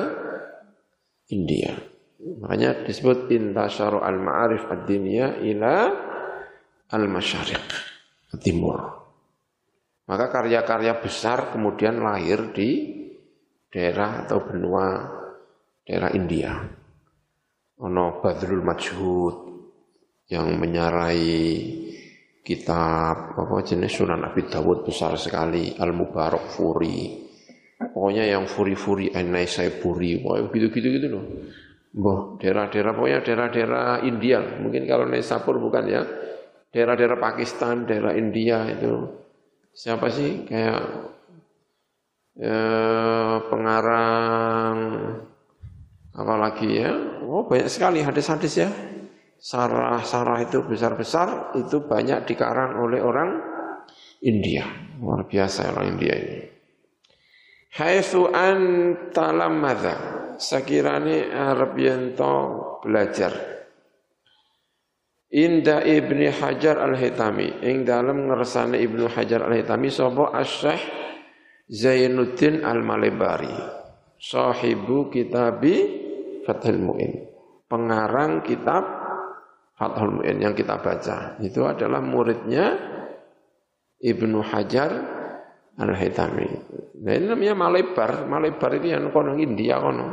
[1.35, 1.75] India.
[2.19, 5.75] Makanya disebut intasyaru al-ma'arif ad-diniyah ila
[6.91, 7.67] al-masyariq,
[8.43, 8.79] timur.
[10.09, 12.91] Maka karya-karya besar kemudian lahir di
[13.71, 15.05] daerah atau benua
[15.85, 16.79] daerah India
[17.79, 19.35] ono Badrul Majhud
[20.29, 21.27] yang menyarai
[22.45, 27.27] kitab apa jenis Sunan Abi Dawud besar sekali Al Mubarak Furi.
[27.79, 31.23] Pokoknya yang furi-furi Anai Saiburi pokoknya gitu-gitu gitu loh.
[31.89, 34.39] Boh, daerah-daerah pokoknya daerah-daerah India.
[34.61, 36.03] Mungkin kalau Naisapur bukan ya.
[36.69, 39.09] Daerah-daerah Pakistan daerah India itu.
[39.73, 40.45] Siapa sih?
[40.45, 40.81] Kayak
[42.37, 44.77] eh, pengarang
[46.19, 46.91] Apalagi ya,
[47.23, 48.69] oh banyak sekali hadis-hadis ya.
[49.39, 53.39] Sarah-sarah itu besar-besar, itu banyak dikarang oleh orang
[54.19, 54.67] India.
[54.99, 56.39] Luar biasa orang India ini.
[57.79, 59.95] Haitsu anta lamadha.
[60.39, 62.35] Sakirani Arab yanto
[62.83, 63.31] belajar.
[65.31, 67.63] Inda Ibni Hajar Al-Hitami.
[67.63, 70.79] Ing dalam ngersane Ibnu Hajar Al-Hitami sobo Asyikh
[71.69, 73.55] Zainuddin Al-Malibari.
[74.19, 75.75] Sahibu kitabi
[76.43, 77.13] Fathul Mu'in.
[77.69, 78.98] Pengarang kitab
[79.79, 81.39] Fathul Mu'in yang kita baca.
[81.39, 82.75] Itu adalah muridnya
[84.03, 84.91] Ibnu Hajar
[85.79, 86.47] Al-Haytami.
[86.99, 88.27] Nah ini namanya Malebar.
[88.27, 90.07] Malebar itu yang kono India kono.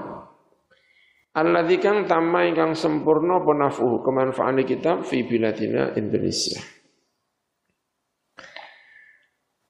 [1.35, 6.62] Alladzi kang tamma ingkang sempurna penafuhu kemanfaatan kitab fi biladina Indonesia.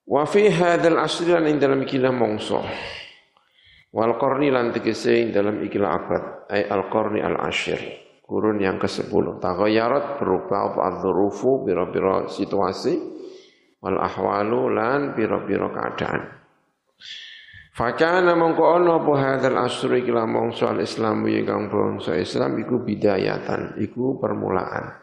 [0.07, 2.61] Wa fi hadzal asri lan dalam kila mongso.
[3.97, 9.39] Wal qarni lan tegese dalam ikilah abad ay al qarni al ashir kurun yang ke-10
[9.39, 10.81] taghayyarat berubah apa?
[10.93, 13.15] Adzrufu bira-bira situasi.
[13.79, 16.23] Wal ahwalu lan bira-bira keadaan.
[17.77, 23.77] Fakana mongko ana apa hadzal asr iki mongso al Islam kang bangsa Islam iku bidayatan
[23.79, 24.97] iku permulaan.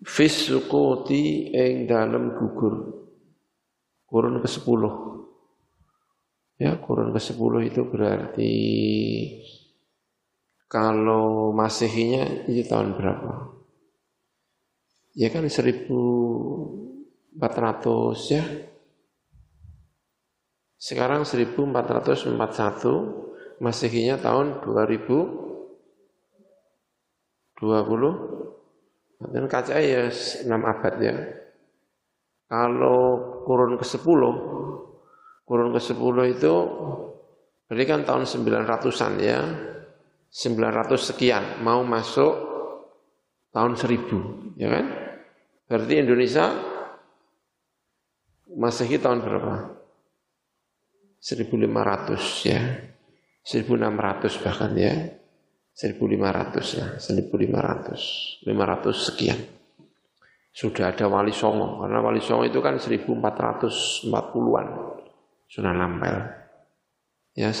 [0.00, 3.04] Fis suquti ing dalem gugur.
[4.08, 4.82] Kurun ke-10
[6.56, 8.52] Ya, kurun ke-10 itu berarti
[10.66, 13.54] kalau Masehinya itu tahun berapa?
[15.16, 18.42] Ya kan 1400 ya.
[20.76, 25.46] Sekarang 1441, Masehinya tahun 2000
[27.56, 31.16] 20 dan kaca ya 6 abad ya.
[32.46, 33.00] Kalau
[33.48, 34.20] kurun ke-10
[35.48, 36.54] kurun ke-10 itu
[37.66, 39.40] berarti kan tahun 900-an ya.
[40.36, 42.36] 900 sekian mau masuk
[43.56, 44.84] tahun 1000, ya kan?
[45.64, 46.52] Berarti Indonesia
[48.56, 49.80] Masehi tahun berapa?
[51.24, 52.60] 1500 ya.
[53.48, 54.92] 1600 bahkan ya.
[55.76, 59.36] 1500 ya, 1500, 500 sekian.
[60.48, 64.66] Sudah ada Wali Songo, karena Wali Songo itu kan 1440-an.
[65.52, 66.16] Sudah nampel.
[67.36, 67.52] Ya,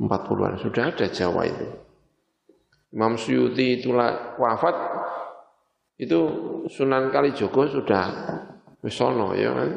[0.00, 0.56] 1440-an.
[0.56, 1.68] Sudah ada Jawa itu.
[2.90, 4.74] Imam Suyuti itulah wafat,
[6.00, 6.18] itu
[6.72, 8.08] Sunan Kalijogo sudah
[8.80, 9.70] wisono ya kan.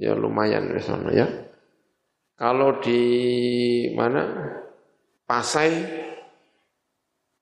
[0.00, 1.28] Ya lumayan wisono ya.
[2.34, 2.98] Kalau di
[3.94, 4.26] mana
[5.28, 6.02] Pasai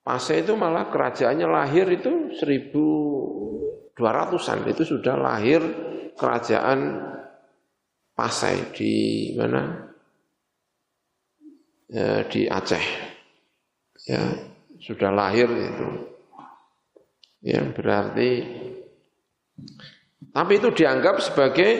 [0.02, 5.62] Pasai itu malah kerajaannya lahir itu 1200-an itu sudah lahir
[6.18, 6.98] kerajaan
[8.12, 9.91] Pasai di mana?
[11.92, 12.84] Ya, di Aceh.
[14.08, 14.22] Ya,
[14.80, 15.88] sudah lahir itu.
[17.44, 18.48] Ya, berarti
[20.32, 21.70] tapi itu dianggap sebagai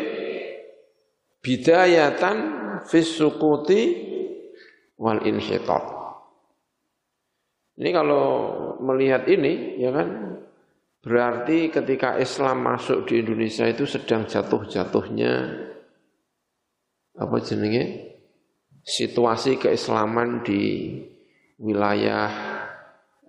[1.40, 2.36] bidayatan
[2.84, 3.82] fisukuti
[5.00, 5.84] wal inhitat.
[7.80, 8.26] Ini kalau
[8.84, 10.38] melihat ini ya kan
[11.00, 15.34] berarti ketika Islam masuk di Indonesia itu sedang jatuh-jatuhnya
[17.16, 18.11] apa jenenge
[18.82, 20.98] situasi keislaman di
[21.62, 22.30] wilayah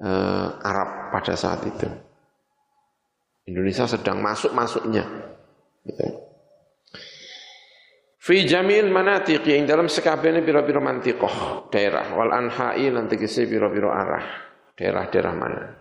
[0.01, 1.87] eh, Arab pada saat itu.
[3.45, 5.05] Indonesia sedang masuk-masuknya.
[5.85, 6.05] Gitu.
[8.23, 14.25] Fi jamil manatiqi ing dalam sekabehane pira-pira mantiqah daerah wal anha'i lan tegese pira-pira arah
[14.79, 15.75] daerah-daerah mana.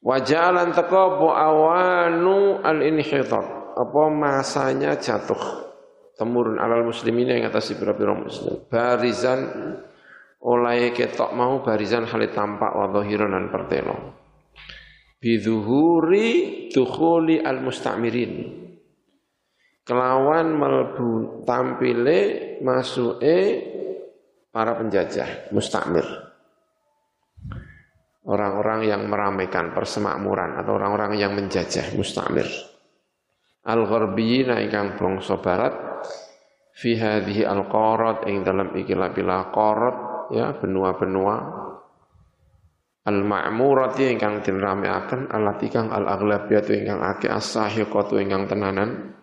[0.00, 5.65] Wa ja'alan taqabu awanu al inhitat apa masanya jatuh
[6.16, 8.64] temurun alal muslimin yang atas pira-pira muslim.
[8.66, 9.40] Barizan
[10.42, 13.96] oleh ketok mau barizan halit tampak wa dhahiran lan pertelo.
[15.20, 18.66] Bidhuhuri dukhuli al musta'mirin
[19.86, 22.20] kelawan melbu tampile
[22.58, 23.38] masuke
[24.50, 26.02] para penjajah mustakmir
[28.26, 32.50] orang-orang yang meramaikan persemakmuran atau orang-orang yang menjajah mustakmir
[33.66, 35.74] al-gharbiyina ingkang bangsa barat
[36.76, 39.96] fi hadhihi al-qarat ing dalam ikilah bila qarat
[40.30, 41.66] ya benua-benua.
[43.06, 49.14] Al-ma'murati ingkang den rameaken alati kang al-aghlabiyatu ingkang akeh as-sahiqatu ingkang tenanan.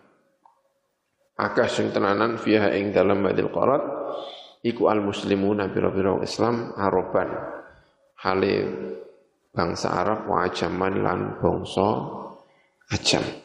[1.36, 3.82] Akeh sing tenanan fiha ing dalam badil qarat
[4.64, 7.28] iku al muslimuna biro-biro Islam aroban.
[8.24, 8.54] Hale
[9.52, 11.88] bangsa Arab wa ajaman lan bangsa
[12.88, 13.43] ajam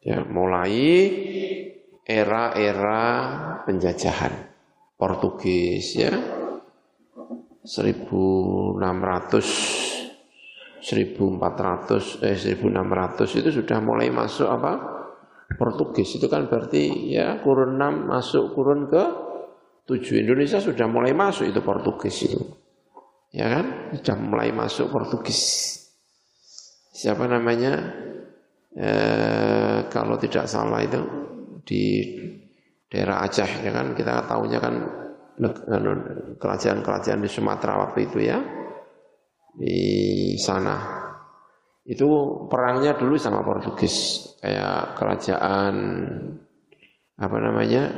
[0.00, 1.12] ya mulai
[2.04, 3.02] era-era
[3.64, 4.32] penjajahan
[4.96, 6.12] Portugis ya
[7.64, 8.80] 1600
[10.80, 14.72] 1400 eh 1600 itu sudah mulai masuk apa
[15.54, 19.30] Portugis itu kan berarti ya kurun 6 masuk kurun ke
[19.90, 20.22] 7.
[20.22, 22.38] Indonesia sudah mulai masuk itu Portugis itu.
[23.34, 23.90] Ya kan?
[23.98, 25.42] Sudah mulai masuk Portugis.
[26.94, 27.90] Siapa namanya?
[28.70, 31.02] Eh, kalau tidak salah itu
[31.66, 32.06] di
[32.86, 33.98] daerah Aceh ya kan?
[33.98, 34.74] Kita tahunya kan
[35.74, 35.90] anu,
[36.38, 38.38] kerajaan-kerajaan di Sumatera waktu itu ya
[39.58, 39.78] di
[40.38, 41.02] sana.
[41.82, 42.06] Itu
[42.46, 45.74] perangnya dulu sama Portugis kayak kerajaan
[47.18, 47.90] apa namanya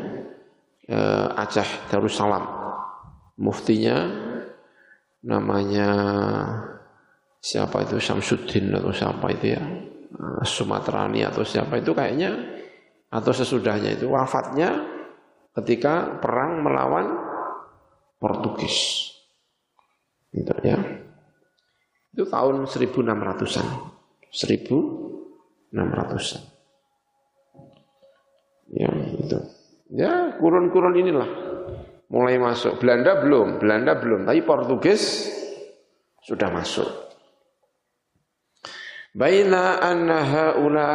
[0.88, 2.64] eh, Aceh Darussalam.
[3.44, 4.08] Muftinya
[5.20, 5.88] namanya
[7.44, 8.00] siapa itu?
[8.00, 9.91] Samsudin atau siapa itu ya
[10.44, 12.36] Sumaterani atau siapa itu kayaknya
[13.12, 14.84] atau sesudahnya itu wafatnya
[15.60, 17.12] ketika perang melawan
[18.20, 19.08] Portugis
[20.32, 20.80] gitu ya
[22.12, 23.66] itu tahun 1600-an.
[24.32, 26.42] 1600-an.
[28.72, 29.38] Ya, itu.
[29.92, 31.28] Ya, kurun-kurun inilah
[32.12, 32.80] mulai masuk.
[32.80, 35.28] Belanda belum, Belanda belum, tapi Portugis
[36.24, 36.88] sudah masuk.
[39.12, 40.88] Baina anna haula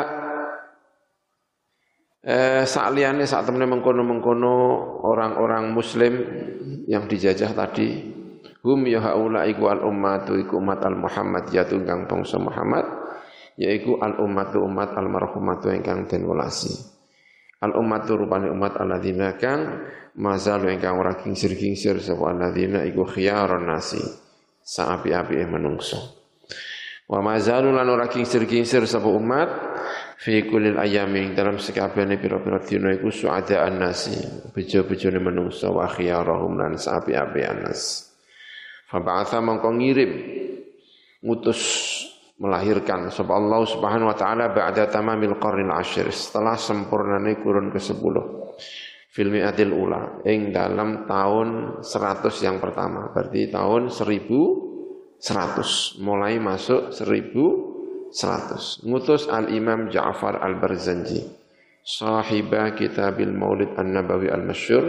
[2.26, 4.54] eh, saat liane saat temen mengkono-mengkono
[5.06, 6.14] orang-orang muslim
[6.90, 8.18] yang dijajah tadi
[8.66, 12.90] hum ya haula iku al ummatu iku umat al Muhammad ya tunggang bangsa Muhammad
[13.54, 16.74] yaiku al ummatu umat al marhumatu ingkang den welasi
[17.62, 19.86] al ummatu rupane umat alladzina kang
[20.18, 24.02] mazalu ingkang ora kingsir-kingsir sapa alladzina iku khiyarun nasi
[24.66, 26.27] saapi-api menungso
[27.08, 29.50] wa mazalu lan ora kingsir-kingsir sapa umat
[30.20, 36.76] fi kulil ayami dalam sekabehane pira-pira dina iku suada annasi bejo-bejone menungso wa khiyarahum lan
[36.76, 38.12] saapi-api anas
[38.92, 40.12] fa ba'atha mongko ngirim
[41.24, 41.62] ngutus
[42.38, 48.16] melahirkan sebab Allah Subhanahu wa taala ba'da tamamil qarnil ashir setelah sempurnane kurun ke-10
[49.10, 53.90] fil mi'atil ula ing dalam tahun 100 yang pertama berarti tahun
[55.20, 61.26] 1100 mulai masuk 1100 ngutus al-Imam Ja'far al-Barzanji
[61.88, 64.86] sahiba kitabil Maulid An-Nabawi al-Masyhur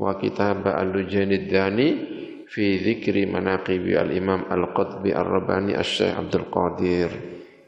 [0.00, 1.88] wa kitab al-Lujanid Dani
[2.50, 7.10] fi dzikri manaqibi al-Imam Al-Qutbi Ar-Rabbani Asy-Syaikh Abdul Qadir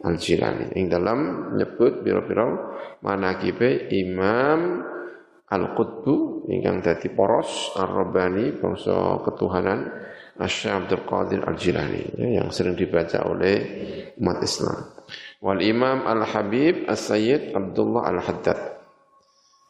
[0.02, 0.74] Al-Jilani.
[0.74, 2.74] Ing dalam nyebut biro-biro
[3.06, 4.82] manaqibe Imam
[5.46, 9.86] Al-Qutbu ingkang dadi poros Ar-Rabbani bangsa ketuhanan
[10.42, 13.56] Asy-Syaikh Abdul Qadir Al-Jilani ya, yang sering dibaca oleh
[14.18, 14.78] umat Islam.
[15.42, 18.58] Wal Imam Al-Habib As-Sayyid Abdullah Al-Haddad.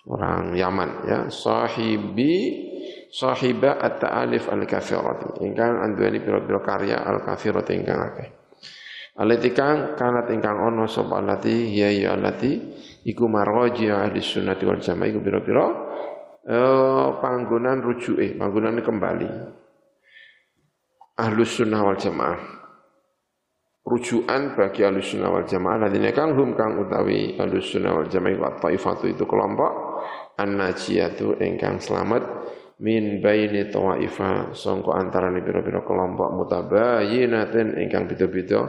[0.08, 1.18] Orang Yaman ya.
[1.30, 2.58] Sahibi
[3.12, 8.28] sahiba at-ta'alif al-kafirati ingkang anduweni pira-pira karya al-kafirati ingkang akeh.
[9.12, 12.56] Alati kang kanat ingkang ono sapa alati ya ya alati
[13.04, 15.64] iku marwaji ahli sunnati wal jamaah iku pira-pira
[16.48, 19.28] eh, panggonan rujuke panggonan kembali
[21.18, 22.40] ahlus sunnah wal jamaah.
[23.82, 25.88] Rujukan bagi ahlus sunnah wal jamaah.
[25.88, 29.70] Ladine kang hum kang utawi ahlus sunnah wal jamaah wa taifatu itu kelompok
[30.38, 32.22] an-najiyatu ingkang selamat
[32.82, 38.66] min baini tawaifa sangka antarané pira-pira kelompok mutabayyinatin ingkang beda-beda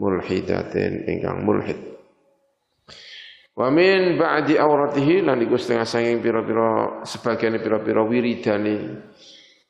[0.00, 1.76] mulhidatin ingkang mulhid.
[3.52, 8.76] Wa min ba'di awratihi lan iku setengah sanging pira-pira sebagian pira-pira wiridane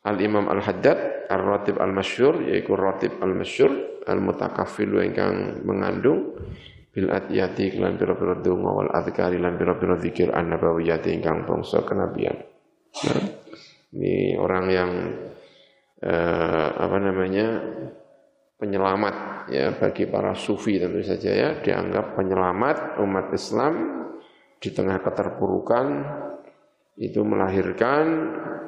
[0.07, 6.37] Al-Imam Al-Haddad Ar-Ratib Al-Masyhur yaiku Ratib Al-Masyhur Al-Mutakaffil ingkang mengandung
[6.91, 12.35] bil atiyati lan pira-pira donga wal adhkari lan pira-pira zikir an-nabawiyati ingkang bangsa kenabian.
[13.07, 13.41] Nah.
[13.91, 14.91] Ini orang yang
[15.99, 17.47] eh, apa namanya
[18.55, 19.17] penyelamat
[19.51, 23.75] ya bagi para sufi tentu saja ya dianggap penyelamat umat Islam
[24.63, 25.87] di tengah keterpurukan
[27.01, 28.05] itu melahirkan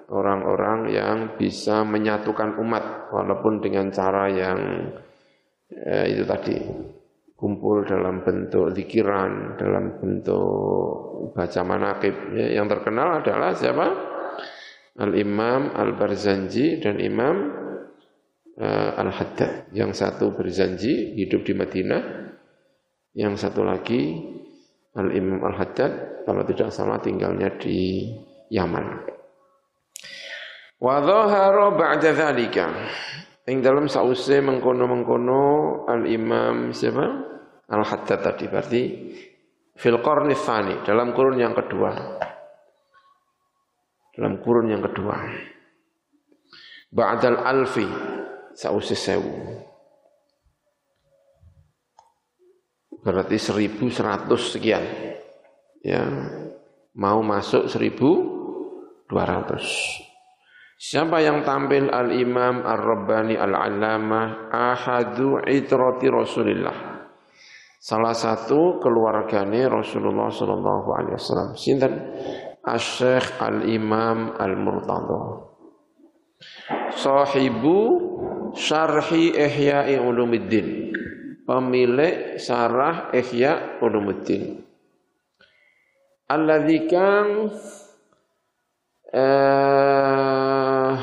[0.08, 4.58] orang-orang yang bisa menyatukan umat walaupun dengan cara yang
[5.68, 6.56] eh, itu tadi
[7.42, 12.14] kumpul dalam bentuk zikiran, dalam bentuk baca manakib.
[12.38, 13.86] Ya, yang terkenal adalah siapa?
[15.02, 17.50] Al-Imam Al-Barzanji dan Imam
[18.62, 19.74] uh, Al-Haddad.
[19.74, 22.02] Yang satu berzanji hidup di Madinah,
[23.18, 24.22] yang satu lagi
[24.96, 28.10] Al-Imam Al-Haddad kalau tidak salah tinggalnya di
[28.52, 29.08] Yaman.
[30.82, 32.66] Wa dhahara ba'da dzalika.
[33.48, 35.42] Ing dalam sause mengkono-mengkono
[35.88, 37.06] Al-Imam siapa?
[37.72, 38.82] Al-Haddad tadi berarti
[39.72, 40.36] fil qarni
[40.84, 42.20] dalam kurun yang kedua
[44.12, 45.16] dalam kurun yang kedua.
[46.92, 47.88] Ba'dal alfi
[48.52, 49.32] sausis sewu.
[53.02, 54.82] Berarti seribu seratus sekian.
[55.82, 56.06] Ya,
[56.94, 58.10] mau masuk seribu
[59.10, 59.66] dua ratus.
[60.78, 67.06] Siapa yang tampil al-imam ar-rabbani al-allamah ahadu itrati rasulillah.
[67.82, 71.50] Salah satu keluargane Rasulullah sallallahu alaihi wasallam.
[72.62, 75.50] Asy-Syaikh Al-Imam Al-Murtadha.
[76.94, 77.78] Sahibu
[78.54, 80.94] Syarhi Ihya'i Ulumuddin.
[81.42, 84.62] Pemilik Syarah Ihya Ulumuddin.
[86.30, 87.52] Alladzi kang
[89.12, 90.94] eh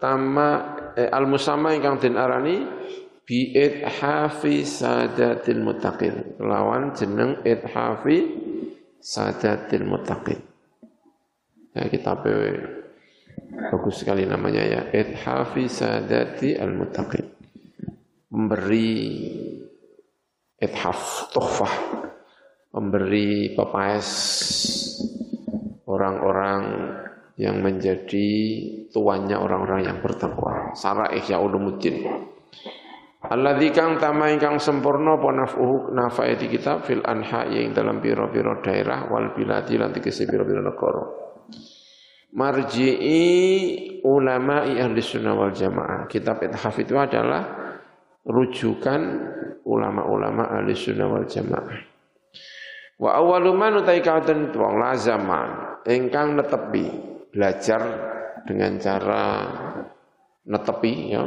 [0.00, 0.48] tama
[0.96, 2.64] eh, al-musamma ingkang den arani
[3.26, 6.40] bi idhafi sadatil muttaqin.
[6.40, 8.18] Lawan jeneng idhafi
[9.02, 10.38] Sadatil Muttaqin.
[11.74, 14.80] Ya, kitab bagus sekali namanya ya.
[14.94, 17.41] Idhafi Sadati Al-Muttaqin.
[18.32, 18.88] Memberi
[20.56, 21.74] ithaf, tuhfah.
[22.72, 24.08] Memberi pepaes
[25.84, 26.62] orang-orang
[27.36, 28.28] yang menjadi
[28.88, 30.72] tuannya orang-orang yang bertakwa.
[30.72, 32.08] Sarah Ihya Ulumuddin.
[33.22, 38.58] Alladzi kang tama ingkang sempurna apa naf'uhu nafae di kitab fil anha yang dalam pira-pira
[38.66, 41.06] daerah wal biladi lan tegese pira-pira negara.
[42.34, 43.22] Marji'i
[44.02, 46.10] ulama ahli sunnah wal jamaah.
[46.10, 47.61] Kitab Ithaf itu adalah
[48.26, 49.00] rujukan
[49.66, 51.78] ulama-ulama ahli sunnah wal jamaah.
[53.02, 56.86] Wa awwalu man utai kauten wong lazaman ingkang netepi
[57.34, 57.82] belajar
[58.46, 59.24] dengan cara
[60.46, 61.22] netepi ya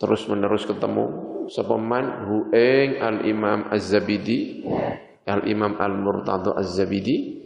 [0.00, 1.04] terus menerus ketemu
[1.48, 4.64] sapa man hu ing al Imam Az-Zabidi
[5.28, 7.44] al Imam Al Murtadha Az-Zabidi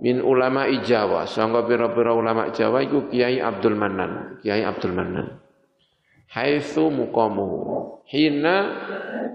[0.00, 5.40] min ulama Jawa sangga pira-pira ulama Jawa iku Kiai Abdul Manan Kiai Abdul Manan
[6.30, 8.02] haitsu muqamuhu.
[8.10, 8.56] Hina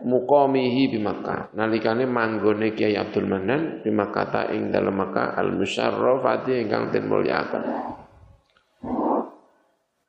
[0.03, 1.55] muqamihi bi Makkah.
[1.55, 7.07] Nalikane manggone Kiai Abdul Manan di Makkah ta ing dalem Makkah al musyarrafati ingkang den
[7.07, 7.63] mulyakaken.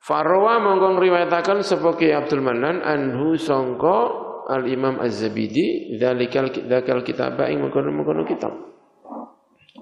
[0.03, 7.35] Farwa mongkong riwayataken sapa Kiai Abdul Manan anhu sangka Al Imam Az-Zabidi dzalikal dzakal kitab
[7.51, 8.55] ing mengkono-mengkono kitab.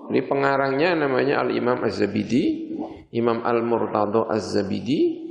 [0.10, 2.74] Ini pengarangnya namanya Al-Imam Az-Zabidi,
[3.14, 5.24] Imam Al-Murtado Az-Zabidi.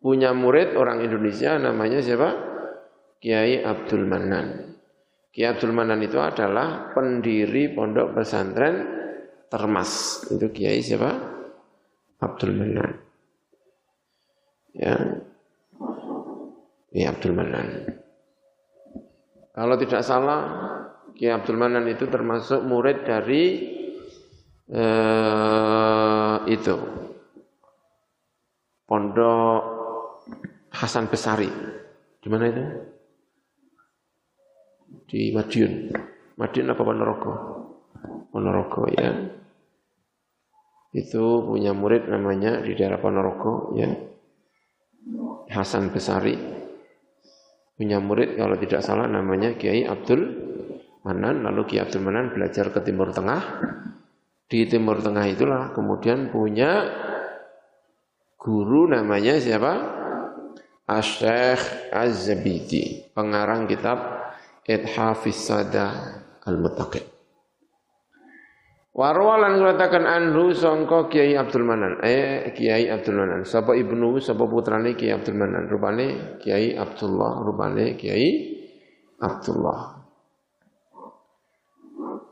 [0.00, 2.32] Punya murid orang Indonesia namanya siapa?
[3.20, 4.72] Kiai Abdul Manan.
[5.28, 8.98] Kiai Abdul Manan itu adalah pendiri pondok pesantren
[9.52, 10.24] Termas.
[10.32, 11.12] Itu Kiai siapa?
[12.16, 12.92] Abdul Manan.
[14.72, 14.96] Ya.
[16.88, 17.66] Kiai Abdul Manan.
[19.52, 20.40] Kalau tidak salah
[21.12, 23.44] Kiai Abdul Manan itu termasuk murid dari
[24.72, 26.76] eh, itu
[28.90, 29.79] Pondok
[30.80, 31.52] Hasan Besari.
[32.20, 32.64] Di mana itu?
[35.12, 35.92] Di Madiun.
[36.40, 37.32] Madiun apa Ponorogo?
[38.32, 39.12] Ponorogo ya.
[40.96, 43.92] Itu punya murid namanya di daerah Ponorogo ya.
[45.52, 46.32] Hasan Besari.
[47.76, 50.48] Punya murid kalau tidak salah namanya Kiai Abdul
[51.00, 53.40] Manan, lalu Ki Abdul Manan belajar ke Timur Tengah.
[54.48, 56.88] Di Timur Tengah itulah kemudian punya
[58.36, 59.99] guru namanya siapa?
[60.90, 64.26] Asyikh Az-Zabidi, pengarang kitab
[64.66, 67.06] Ithafis Sada Al-Muttaqin.
[68.90, 72.02] Warwalan katakan anhu sangka Kiai Abdul Manan.
[72.02, 73.46] Eh Kiai Abdul Manan.
[73.46, 75.70] Sapa ibnu, sapa putrane Kiai Abdul Manan.
[75.70, 78.28] Rupane Kiai Abdullah, rupane Kiai
[79.22, 80.00] Abdullah.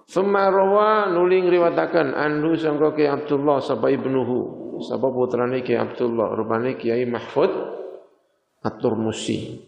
[0.08, 4.38] Summa rawa nuling riwatakan anhu sangka Ki Abdullah sapa ibnuhu
[4.80, 7.52] sapa putrane Ki Abdullah rupane Kiai Mahfud
[8.64, 9.64] At-Turmusi.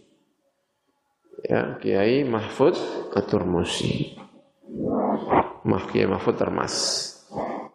[1.47, 2.77] Ya, Kiai Mahfud
[3.17, 4.17] At-Turmusi.
[5.65, 6.75] Mah Kiai Mahfud Termas.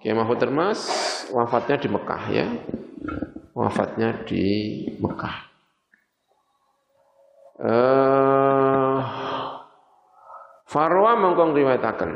[0.01, 0.80] Kiai Mahfud Termas
[1.30, 2.47] wafatnya di Mekah ya.
[3.55, 4.45] Wafatnya di
[4.99, 5.38] Mekah.
[7.55, 8.99] Uh,
[10.68, 12.11] Farwa mengkong riwayataken.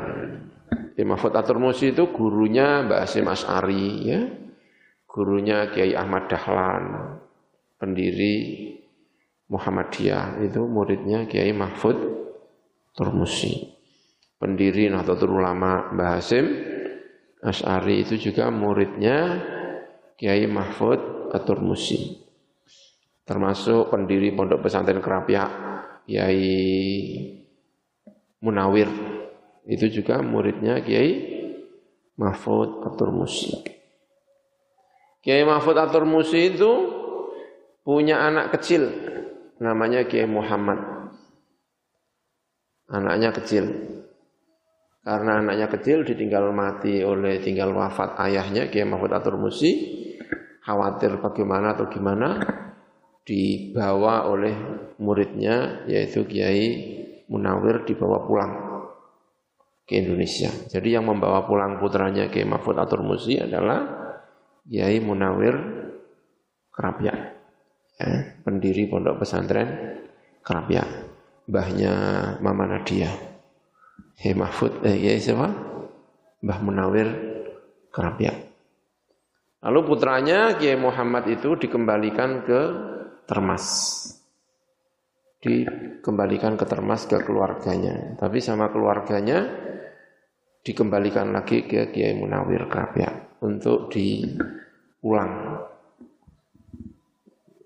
[1.00, 4.20] Imam Mahfud Atur Musi itu gurunya Mbak Asim As'ari ya.
[5.08, 7.16] Gurunya Kiai Ahmad Dahlan,
[7.80, 8.36] pendiri
[9.50, 11.98] Muhammadiyah itu muridnya Kiai Mahfud
[12.94, 13.74] Turmusi.
[14.40, 16.46] Pendiri Nahdlatul Ulama Mbah Hasim
[17.42, 19.42] As'ari itu juga muridnya
[20.14, 22.24] Kiai Mahfud Aturmusi.
[23.26, 25.50] Termasuk pendiri Pondok Pesantren Kerapiak
[26.06, 26.46] Kiai
[28.40, 28.88] Munawir
[29.68, 31.38] itu juga muridnya Kiai
[32.16, 33.60] Mahfud Atur Musi.
[35.20, 36.72] Kiai Mahfud Atur Musi itu
[37.84, 38.88] punya anak kecil
[39.60, 40.80] namanya Kiai Muhammad.
[42.90, 43.64] Anaknya kecil.
[45.00, 49.72] Karena anaknya kecil ditinggal mati oleh tinggal wafat ayahnya Kiai Mahfud Atur Musi,
[50.64, 52.36] khawatir bagaimana atau gimana
[53.24, 54.52] dibawa oleh
[54.98, 56.98] muridnya yaitu Kiai
[57.30, 58.52] Munawir dibawa pulang
[59.86, 60.50] ke Indonesia.
[60.66, 63.86] Jadi yang membawa pulang putranya ke Mahfud Atur Musi adalah
[64.66, 65.56] Kiai Munawir
[66.70, 67.39] Kerapia,
[68.00, 70.00] ya, pendiri pondok pesantren
[70.40, 70.82] Kerapia,
[71.44, 71.92] mbahnya
[72.40, 73.12] Mama Nadia.
[74.16, 75.48] Kiai Mahfud, eh, Kiai siapa?
[76.40, 77.08] Mbah Munawir
[77.92, 78.32] Kerapia.
[79.60, 82.60] Lalu putranya Kiai Muhammad itu dikembalikan ke
[83.28, 83.68] Termas
[85.40, 88.14] dikembalikan ke termas ke keluarganya.
[88.20, 89.48] Tapi sama keluarganya
[90.60, 95.64] dikembalikan lagi ke Kiai Munawir Krapya untuk diulang.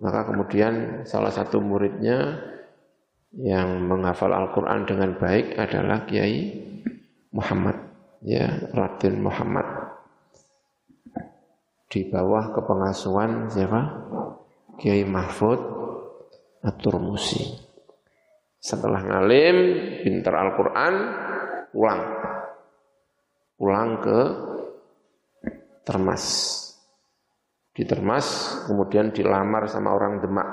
[0.04, 2.36] Maka kemudian salah satu muridnya
[3.40, 6.60] yang menghafal Al-Quran dengan baik adalah Kiai
[7.32, 7.80] Muhammad,
[8.20, 9.64] ya Raden Muhammad.
[11.88, 13.80] Di bawah kepengasuhan siapa?
[14.76, 15.56] Kiai Mahfud
[16.60, 17.56] At-Turmusi.
[18.60, 19.56] Setelah ngalim,
[20.04, 20.94] pinter Al-Quran,
[21.72, 22.02] pulang.
[23.56, 24.20] Pulang ke
[25.84, 26.24] Termas.
[27.74, 30.46] Di Termas, kemudian dilamar sama orang Demak.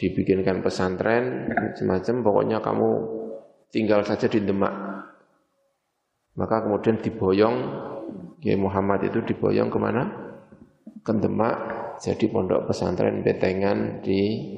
[0.00, 2.90] Dibikinkan pesantren, semacam pokoknya kamu
[3.68, 4.72] tinggal saja di Demak.
[6.40, 7.56] Maka kemudian diboyong,
[8.40, 10.02] Kiai Muhammad itu diboyong ke mana?
[11.04, 11.56] Ke Demak,
[12.00, 14.52] jadi pondok pesantren Betengan di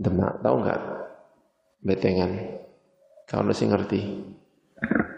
[0.00, 0.40] Demak.
[0.40, 0.80] Tahu nggak?
[1.84, 2.32] Betengan.
[3.28, 4.00] Kalau sih ngerti.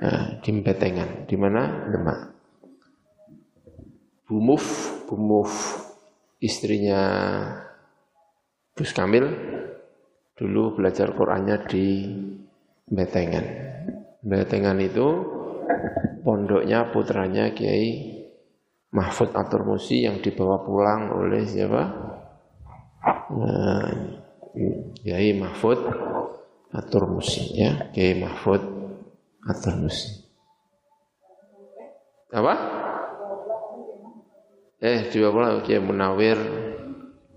[0.03, 1.31] Nah, di Betengan.
[1.31, 1.87] Di mana?
[1.91, 2.42] Demak.
[4.33, 4.65] Bumuf,
[5.13, 5.53] Bumuf
[6.41, 7.05] istrinya
[8.73, 9.29] Gus Kamil
[10.33, 12.09] dulu belajar Qur'annya di
[12.89, 13.45] Betengan.
[14.25, 15.05] Betengan itu
[16.25, 18.25] pondoknya putranya Kiai
[18.97, 21.83] Mahfud Atur Musi yang dibawa pulang oleh siapa?
[23.37, 23.89] Nah,
[24.97, 25.77] Kiai Mahfud
[26.73, 28.65] Atur Musi ya, Kiai Mahfud
[29.45, 30.25] Atur Musi.
[32.33, 32.82] Apa?
[34.83, 36.35] Eh, juga pulang Kiai Munawir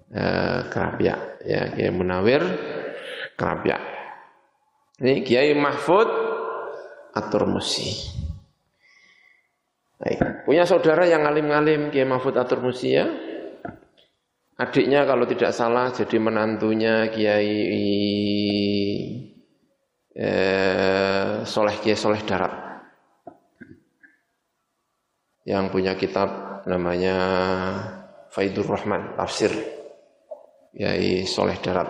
[0.09, 2.41] eh, Kerapia ya, Kiai Munawir
[3.37, 3.77] Kerapia.
[4.97, 6.09] Ini Kiai Mahfud
[7.13, 7.93] Atur Musi.
[10.01, 10.49] Baik.
[10.49, 13.05] Punya saudara yang ngalim-ngalim Kiai Mahfud Atur Musia.
[14.57, 17.53] Adiknya kalau tidak salah jadi menantunya Kiai
[20.17, 22.53] eh, Soleh Kiai Soleh Darat.
[25.45, 27.15] Yang punya kitab namanya
[28.29, 29.53] Faidur Rahman, tafsir.
[30.75, 31.89] Kiai Soleh Darat.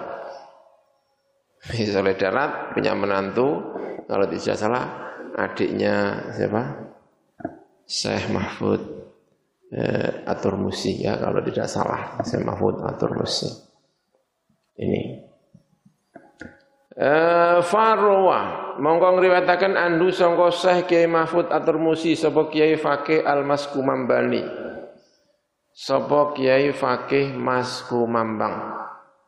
[1.66, 4.84] Kiai Soleh Darat punya menantu, kalau tidak salah
[5.34, 6.86] adiknya siapa?
[7.86, 8.82] Syekh Mahfud
[9.70, 13.50] eh, Atur Musi ya kalau tidak salah Syekh Mahfud Atur Musi
[14.82, 15.25] ini
[17.66, 18.40] Farwa
[18.80, 24.40] mongko ngriwayataken andu sangka Syekh Kiai Mahfud Atur Musi sapa Kiai Fakih Al Maskumambani
[25.76, 28.80] sapa Kiai Fakih Mas Kumambang.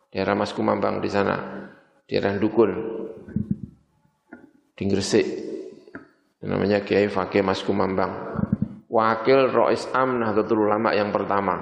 [0.08, 1.36] Daerah Mas Kumambang di sana
[2.08, 2.72] daerah Dukul
[4.72, 5.28] di Gresik.
[6.48, 8.40] Namanya Kiai Fakih Mas Kumambang.
[8.88, 11.60] Wakil Rois Am Nahdlatul Ulama yang pertama.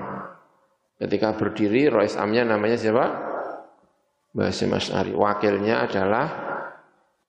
[1.02, 3.34] Ketika berdiri Rois Amnya namanya siapa?
[4.36, 5.16] Basim Asy'ari.
[5.16, 6.28] Wakilnya adalah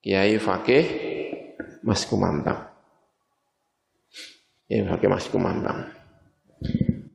[0.03, 0.85] Kiai Fakih
[1.87, 2.67] Mas Kumambang.
[4.67, 5.87] Kiai Fakih Mas Kumambang.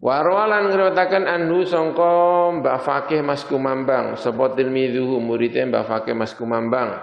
[0.02, 2.10] Warwalan ngriwataken anhu sangka
[2.58, 6.98] Mbah Fakih Mas Kumambang, sapa tilmidhuhu muridé Mbah Fakih Mas Kumambang.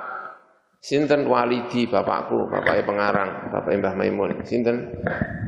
[0.78, 4.30] Sinten walidi bapakku, bapaknya pengarang, bapaknya Mbah Maimun.
[4.42, 4.98] Sinten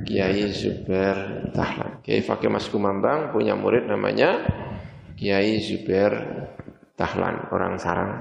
[0.07, 2.05] Kiai Zubair Tahlan.
[2.05, 4.47] Kiai Fakih Mas Kumambang punya murid namanya
[5.19, 6.13] Kiai Zubair
[7.01, 8.13] Tahlan, orang sarang.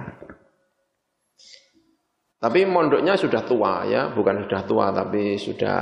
[2.40, 5.80] Tapi mondoknya sudah tua ya, bukan sudah tua tapi sudah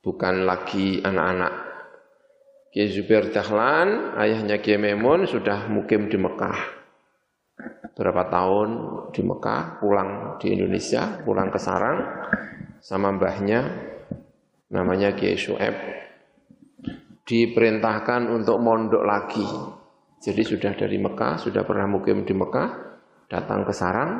[0.00, 1.52] bukan lagi anak-anak.
[2.72, 6.84] Kiai Zubair Tahlan, ayahnya Kiai Maimun sudah mukim di Mekah
[7.94, 8.68] berapa tahun
[9.14, 10.10] di Mekah, pulang
[10.42, 12.02] di Indonesia, pulang ke Sarang
[12.82, 13.70] sama mbahnya
[14.74, 15.38] namanya Kiai
[17.24, 19.46] diperintahkan untuk mondok lagi.
[20.24, 22.68] Jadi sudah dari Mekah, sudah pernah mukim di Mekah,
[23.28, 24.12] datang ke Sarang,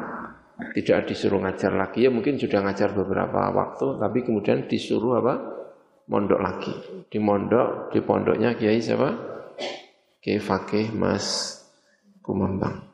[0.76, 5.34] tidak disuruh ngajar lagi, ya mungkin sudah ngajar beberapa waktu, tapi kemudian disuruh apa?
[6.12, 6.74] Mondok lagi.
[7.09, 9.16] Di mondok, di pondoknya Kiai siapa?
[10.20, 11.57] Kiai Fakih Mas
[12.20, 12.84] Kumambang.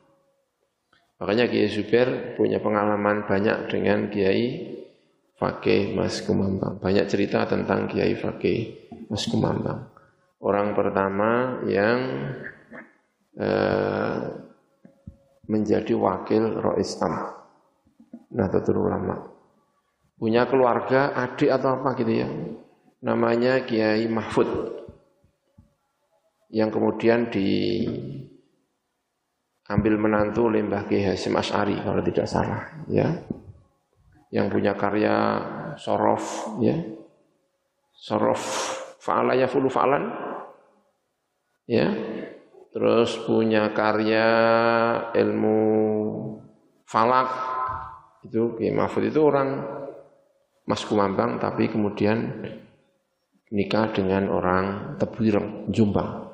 [1.19, 4.71] Makanya Kiai Zubair punya pengalaman banyak dengan Kiai
[5.35, 6.79] Fakih Mas Kumambang.
[6.79, 9.91] Banyak cerita tentang Kiai Fakih Mas Kumambang.
[10.41, 11.99] Orang pertama yang
[13.39, 14.17] eh,
[15.47, 17.15] menjadi wakil Rois Am.
[18.31, 19.27] Nahdlatul Ulama.
[20.15, 22.27] Punya keluarga, adik atau apa gitu ya.
[23.03, 24.47] Namanya Kiai Mahfud.
[26.51, 27.49] Yang kemudian di
[29.71, 33.07] ambil menantu Lembah Ki Hasim As'ari kalau tidak salah ya
[34.31, 35.39] yang punya karya
[35.79, 36.75] sorof ya
[37.95, 38.43] sorof
[38.99, 40.03] fa'ala fulu fa'alan
[41.71, 41.87] ya
[42.71, 44.27] terus punya karya
[45.11, 45.59] ilmu
[46.87, 47.29] falak
[48.23, 49.59] itu Ki Mahfud itu orang
[50.65, 52.47] Mas Kumambang tapi kemudian
[53.51, 56.31] nikah dengan orang Tebuireng Jombang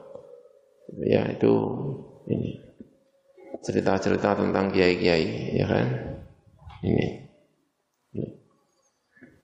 [1.01, 1.51] ya itu
[2.29, 2.67] ini
[3.61, 5.87] cerita-cerita tentang kiai-kiai, ya kan?
[6.85, 7.07] Ini.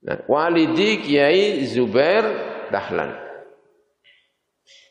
[0.03, 2.23] Nah, walidi Kiai Zubair
[2.69, 3.22] Dahlan.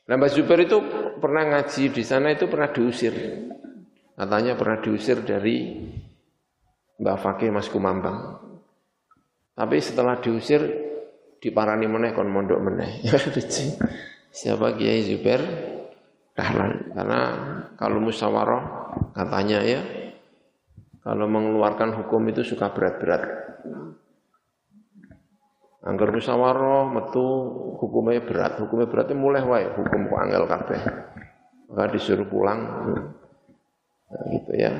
[0.03, 0.79] Nah, Mbak Zubair itu
[1.23, 3.15] pernah ngaji di sana itu pernah diusir.
[4.19, 5.79] Katanya pernah diusir dari
[6.99, 8.43] Mbak Fakih Mas Kumambang.
[9.53, 10.63] Tapi setelah diusir
[11.43, 13.03] diparani meneh kon mondok meneh.
[14.39, 15.43] Siapa Kiai Zubair
[16.33, 16.95] Dahlan?
[16.97, 17.21] Karena
[17.77, 18.63] kalau musyawarah
[19.13, 19.83] katanya ya
[21.03, 23.23] kalau mengeluarkan hukum itu suka berat-berat
[25.83, 27.27] Angger musyawarah metu
[27.83, 30.81] hukumnya berat, hukumnya beratnya mulai wae hukum kok angel kabeh.
[31.75, 32.61] Maka disuruh pulang.
[34.07, 34.71] Nah, gitu ya.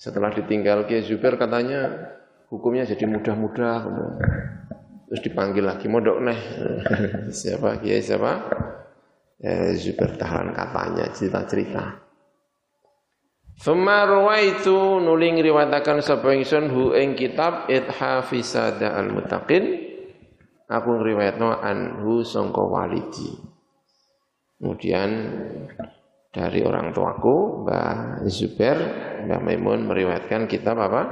[0.00, 2.08] Setelah ditinggal Kiai Zubair katanya
[2.48, 3.76] hukumnya jadi mudah-mudah.
[5.12, 6.40] Terus dipanggil lagi, mondok neh.
[7.44, 8.48] siapa Kiai siapa?
[9.44, 12.00] Ya, Zubair tahan katanya cerita-cerita.
[13.60, 19.83] Thumma rawaitu nuling riwayataken sapa ingsun hu ing kitab Ithafisada al-Muttaqin
[20.68, 23.34] aku ngriwayatno anhu sangka walidi.
[24.58, 25.10] Kemudian
[26.34, 28.78] dari orang tuaku Mbah Zubair,
[29.28, 31.02] Mbah Maimun meriwayatkan kitab apa?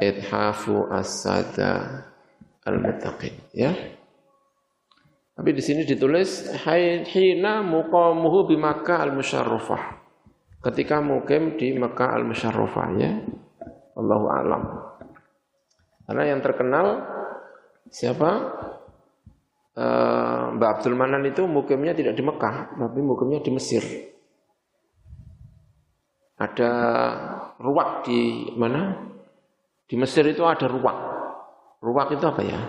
[0.00, 2.02] Ithafu As-Sada
[2.64, 3.70] Al-Muttaqin, ya.
[5.34, 6.50] Tapi di sini ditulis
[7.10, 9.82] hina muqamuhu bi Makkah al-Musyarrafah.
[10.62, 13.12] Ketika mukim di Makkah al-Musyarrafah ya.
[13.94, 14.62] Allahu alam.
[16.06, 16.86] Karena yang terkenal
[17.90, 18.30] siapa?
[19.74, 23.82] Uh, Mbak Abdul Manan itu mukimnya tidak di Mekah, tapi mukimnya di Mesir.
[26.38, 26.72] Ada
[27.58, 28.94] ruak di mana?
[29.90, 30.98] Di Mesir itu ada ruak.
[31.82, 32.60] Ruak itu apa ya?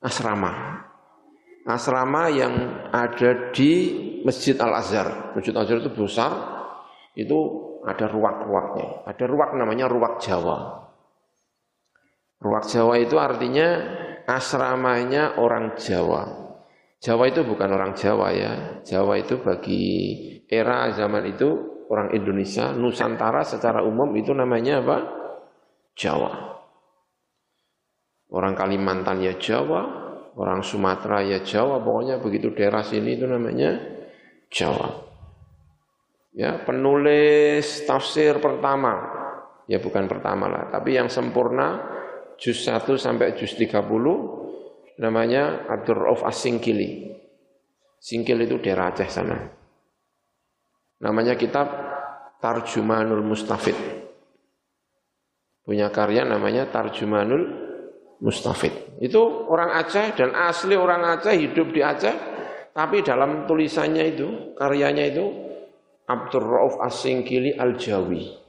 [0.00, 0.82] Asrama.
[1.62, 2.54] Asrama yang
[2.90, 3.70] ada di
[4.26, 5.36] Masjid Al-Azhar.
[5.38, 6.32] Masjid Al-Azhar itu besar,
[7.14, 7.38] itu
[7.86, 9.06] ada ruak-ruaknya.
[9.06, 10.90] Ada ruak namanya ruak Jawa.
[12.42, 13.68] Ruak Jawa itu artinya
[14.26, 16.42] asramanya orang Jawa.
[17.02, 18.52] Jawa itu bukan orang Jawa ya.
[18.86, 19.84] Jawa itu bagi
[20.46, 21.50] era zaman itu
[21.90, 24.98] orang Indonesia, Nusantara secara umum itu namanya apa?
[25.92, 26.32] Jawa.
[28.32, 29.82] Orang Kalimantan ya Jawa,
[30.40, 33.76] orang Sumatera ya Jawa, pokoknya begitu daerah sini itu namanya
[34.48, 34.88] Jawa.
[36.32, 38.96] Ya, penulis tafsir pertama,
[39.68, 41.76] ya bukan pertama lah, tapi yang sempurna
[42.42, 43.86] juz 1 sampai juz 30
[44.98, 47.14] namanya Abdur Rauf As-Singkili.
[48.02, 49.38] Singkil itu daerah Aceh sana.
[51.06, 51.70] Namanya kitab
[52.42, 53.78] Tarjumanul Mustafid.
[55.62, 57.46] Punya karya namanya Tarjumanul
[58.18, 58.98] Mustafid.
[58.98, 62.14] Itu orang Aceh dan asli orang Aceh hidup di Aceh,
[62.74, 65.26] tapi dalam tulisannya itu, karyanya itu
[66.10, 68.41] Abdur Rauf As-Singkili Al-Jawi.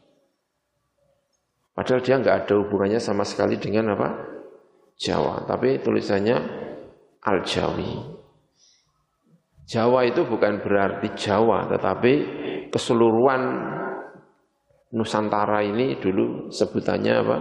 [1.74, 4.10] Padahal dia nggak ada hubungannya sama sekali dengan apa?
[4.94, 6.38] Jawa, tapi tulisannya
[7.26, 7.92] Al-Jawi.
[9.66, 12.14] Jawa itu bukan berarti Jawa, tetapi
[12.70, 13.42] keseluruhan
[14.94, 17.38] Nusantara ini dulu sebutannya apa?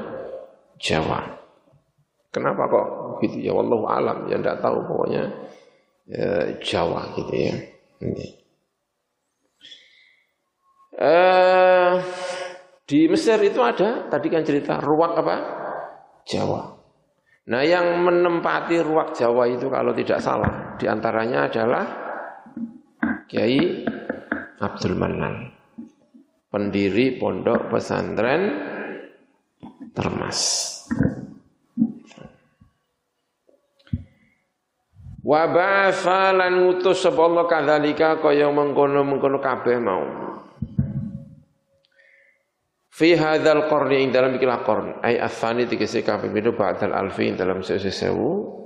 [0.80, 1.20] Jawa.
[2.32, 2.86] Kenapa kok
[3.20, 3.52] gitu ya?
[3.52, 5.28] Wallahu alam, ya enggak tahu pokoknya
[6.08, 7.54] ya, Jawa gitu ya.
[8.00, 8.26] Ini.
[10.96, 11.92] Eh,
[12.92, 15.36] di Mesir itu ada, tadi kan cerita ruak apa?
[16.28, 16.76] Jawa.
[17.48, 21.84] Nah yang menempati ruak Jawa itu kalau tidak salah, di antaranya adalah
[23.24, 23.88] Kiai
[24.60, 25.56] Abdul Manan.
[26.52, 28.60] Pendiri pondok pesantren
[29.96, 30.68] Termas.
[35.24, 40.04] Wa ba'atha lan ngutus sapa Allah kadzalika kaya mengkono-mengkono kabeh mau.
[42.92, 45.00] Fi hadzal qarni ing dalam ikilah qarn.
[45.00, 48.60] Ai atsani tegese kaping pindho ba'dal alfi dalam sewu.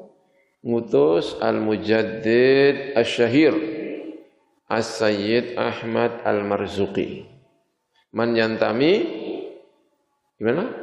[0.66, 3.54] Ngutus al mujaddid asyahir
[4.66, 7.22] as-sayyid Ahmad al-Marzuqi.
[8.10, 9.06] Man yantami
[10.42, 10.74] gimana?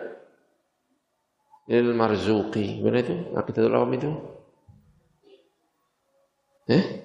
[1.67, 3.15] Lil Marzuqi gimana itu?
[3.35, 4.11] Aqidatul awam itu?
[6.71, 7.03] Eh?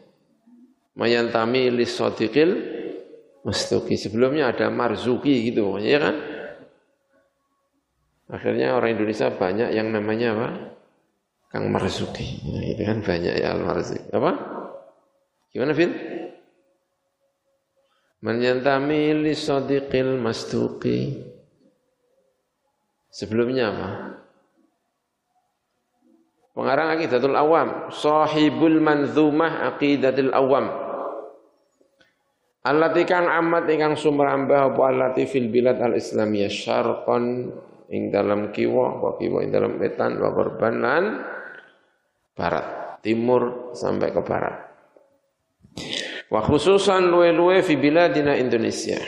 [0.95, 2.78] Mayantami lis sadiqil
[3.47, 3.95] Mastuki.
[3.95, 6.17] Sebelumnya ada Marzuki gitu pokoknya ya kan.
[8.29, 10.49] Akhirnya orang Indonesia banyak yang namanya apa?
[11.49, 12.45] Kang Marzuki.
[12.45, 14.05] Nah, itu kan banyak ya Al Marzuki.
[14.13, 14.31] Apa?
[15.49, 15.93] Gimana Phil?
[18.21, 21.23] Menyantami li sadiqil mastuki.
[23.09, 23.89] Sebelumnya apa?
[26.59, 30.88] Pengarang Aqidatul Awam, sahibul manzumah Aqidatul Awam.
[32.69, 37.49] Allati kang amat ingkang sumrambah apa allati fil bilad al islamiyah syarqan
[37.89, 41.05] ing dalam kiwa apa kiwa ing dalam wetan wa korban lan
[42.37, 44.57] barat timur sampai ke barat.
[46.29, 49.01] Wa khususan luwe-luwe fi biladina Indonesia.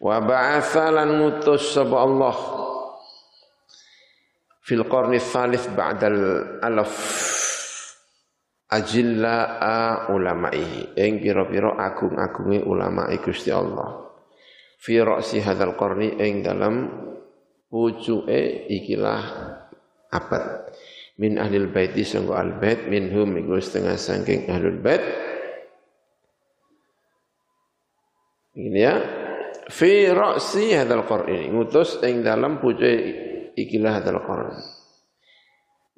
[0.00, 2.36] Wa ba'atha lan ngutus sapa Allah
[4.64, 6.90] fil qarni tsalits ba'dal alaf
[8.72, 10.96] ajilla'a ulama'i.
[10.96, 14.08] Ing pira-pira agung-agunge ulama'i Gusti Allah.
[14.80, 16.88] Fi ra'si hadzal qarni ing dalam
[17.68, 19.22] pucuke ikilah
[20.10, 20.72] abad.
[21.20, 25.04] Min ahlil baiti sangko al bait minhum iku setengah saking ahlul bait.
[28.56, 28.94] Ini ya.
[29.68, 32.92] Fi ra'si hadzal qur'an ngutus ing dalam pucuke
[33.54, 34.71] ikilah hadzal qur'an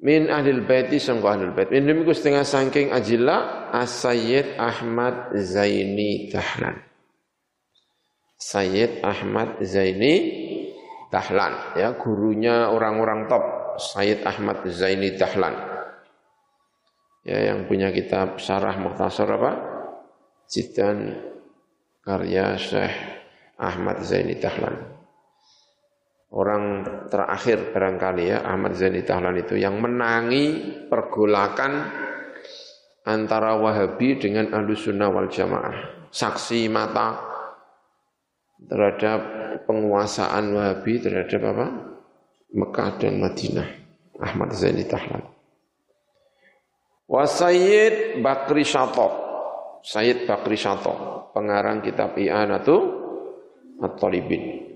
[0.03, 6.83] min ahlil baiti sangko ahlul bait minhum iku setengah saking ajilla as-sayyid Ahmad Zaini Dahlan
[8.35, 10.13] Sayyid Ahmad Zaini
[11.07, 15.55] Dahlan ya gurunya orang-orang top Sayyid Ahmad Zaini Dahlan.
[17.25, 19.51] Ya, yang punya kitab Syarah Mukhtasar apa?
[20.45, 21.17] Jidan
[22.05, 22.95] karya Syekh
[23.57, 24.94] Ahmad Zaini Dahlan.
[26.35, 31.87] Orang terakhir barangkali ya Ahmad Zaini Dahlan itu yang menangi pergolakan
[33.07, 36.11] antara Wahabi dengan Ahlus Sunnah wal Jamaah.
[36.11, 37.23] Saksi mata
[38.67, 39.19] terhadap
[39.63, 41.67] penguasaan Wahabi terhadap apa?
[42.51, 43.69] Mekah dan Madinah.
[44.19, 45.23] Ahmad Zaini Tahlan.
[47.07, 49.07] Wa Sayyid Bakri Syato.
[49.87, 51.31] Sayyid Bakri Syato.
[51.31, 52.75] Pengarang kitab I'anatu
[53.79, 54.74] At-Talibin.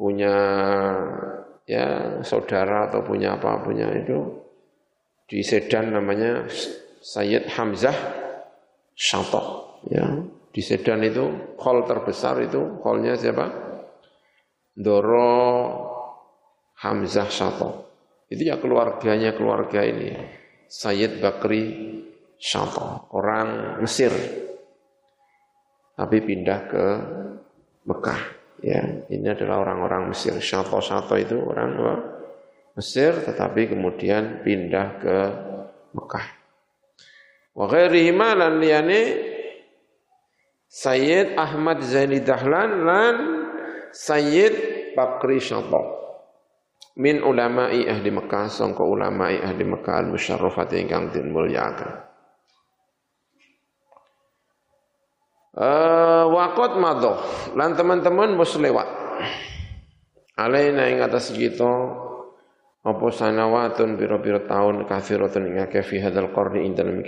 [0.00, 0.32] Punya
[1.68, 4.40] ya saudara atau punya apa punya itu
[5.28, 6.48] di Sedan namanya
[7.04, 7.94] Sayyid Hamzah
[8.96, 9.76] Syato.
[9.88, 10.08] Ya,
[10.50, 13.46] di Sedan itu hall terbesar itu hallnya siapa?
[14.72, 15.36] Doro
[16.80, 17.70] Hamzah Syato.
[18.26, 20.16] Itu ya keluarganya keluarga ini.
[20.66, 21.64] Sayyid Bakri
[22.40, 23.10] Syato.
[23.12, 24.10] Orang Mesir.
[25.94, 26.84] Tapi pindah ke
[27.84, 28.39] Mekah.
[28.60, 30.36] Ya, ini adalah orang-orang Mesir.
[30.36, 31.94] Syato-Syato itu orang apa?
[32.76, 35.16] Mesir tetapi kemudian pindah ke
[35.96, 36.26] Mekah.
[37.56, 39.00] Wa ghairihi lan liyane
[40.70, 43.14] Sayyid Ahmad Zaini Dahlan lan
[43.90, 44.54] Sayyid
[44.94, 46.00] Bakri Syato
[47.00, 52.06] min ulama'i ahli Mekah sangka ulama'i ahli Mekah al musyarrafati ingkang den mulyakaken
[55.50, 57.18] Uh, wakot madoh
[57.58, 58.86] lan teman-teman mus lewat.
[60.38, 61.72] Alaina ing atas kita
[62.80, 67.02] apa sanawatun biro-biro tahun kathiratun ing akeh fi hadzal qarni ing dalem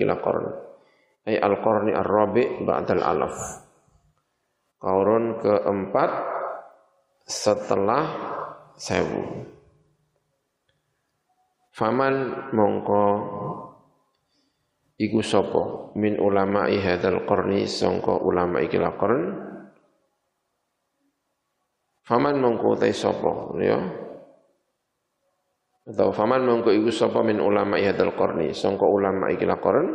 [1.23, 3.37] ay al qarni ar-rabi ba'dal alaf.
[4.83, 6.11] Qaurun keempat
[7.23, 8.05] setelah
[8.75, 9.47] sewu.
[11.73, 12.15] Faman
[12.53, 13.05] mongko
[15.03, 15.95] iku sapa?
[15.99, 19.23] Min ulama hadzal qarni sangka ulama iki qarn.
[22.03, 23.79] Faman mongko ta sapa ya?
[25.83, 29.87] Atau faman mongko iku sapa min ulama hadzal qarni sangka ulama iki qarn.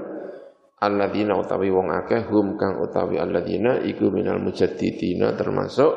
[0.78, 5.89] Alladzina utawi wong akeh hum kang utawi alladzina iku minal mujaddidina termasuk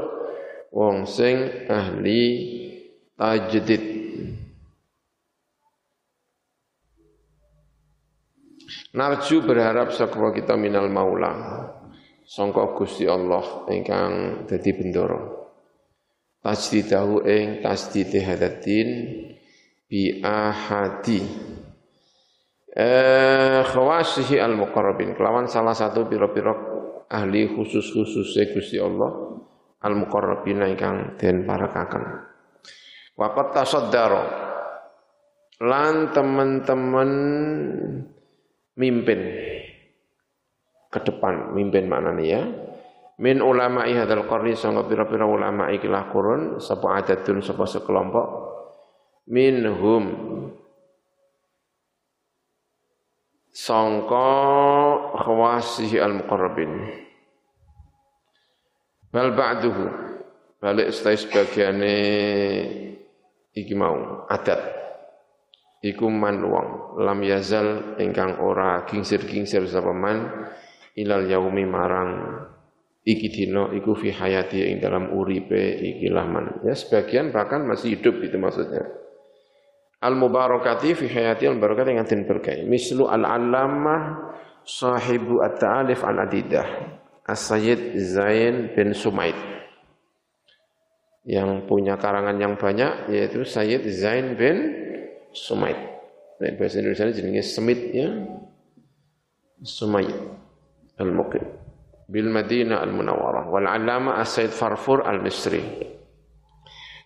[0.72, 2.22] wong sing ahli
[3.12, 3.99] tajdid
[8.90, 11.30] Narju berharap sakwa kita minal maula.
[12.26, 15.50] Sangka Gusti Allah ingkang dadi bendoro.
[16.42, 18.88] Tajdidahu ing tasdid hadatin
[19.86, 21.22] bi ahadi.
[22.70, 26.54] Eh khawasihi al muqarrabin kelawan salah satu pira-pira
[27.10, 29.38] ahli khusus-khusus Gusti Allah
[29.86, 32.26] al muqarrabin ingkang den parakaken.
[33.14, 34.24] Waqat tasaddara
[35.62, 37.10] lan teman-teman
[38.74, 39.20] mimpin
[40.90, 42.42] ke depan, mimpin maknanya ya.
[43.20, 48.26] Min ulama hadal qarni sangka pira-pira ulama ikilah kurun sapa adatun sapa sekelompok
[49.28, 50.04] minhum
[53.52, 54.32] sangka
[55.20, 56.72] khawasihi al-muqarrabin.
[59.12, 59.84] Bal ba'duhu
[60.64, 61.98] balik setelah sebagiannya
[63.52, 64.79] iki mau adat
[65.80, 66.68] iku man wong.
[67.00, 70.48] Lam yazal ingkang ora kingsir-kingsir sapa man
[70.96, 72.10] ilal yaumi marang
[73.04, 76.60] iki dina iku fi hayati ing dalam uripe iki man.
[76.64, 78.84] Ya sebagian bahkan masih hidup itu maksudnya.
[80.00, 84.32] Al mubarakati fi hayati al barakat yang den berkah mislu al allamah
[84.64, 86.68] sahibu at-ta'alif an adidah
[87.28, 89.36] as-sayyid Zain bin Sumaid.
[91.20, 94.88] Yang punya karangan yang banyak yaitu Sayyid Zain bin
[95.30, 95.78] Sumait.
[96.40, 98.10] Nah, bahasa Indonesia jenenge semit ya.
[99.60, 100.08] Sumait
[100.96, 101.44] al-Muqim.
[102.10, 103.46] Bil Madinah al-Munawwarah.
[103.52, 105.62] Wal Allama As-Said Farfur al-Misri.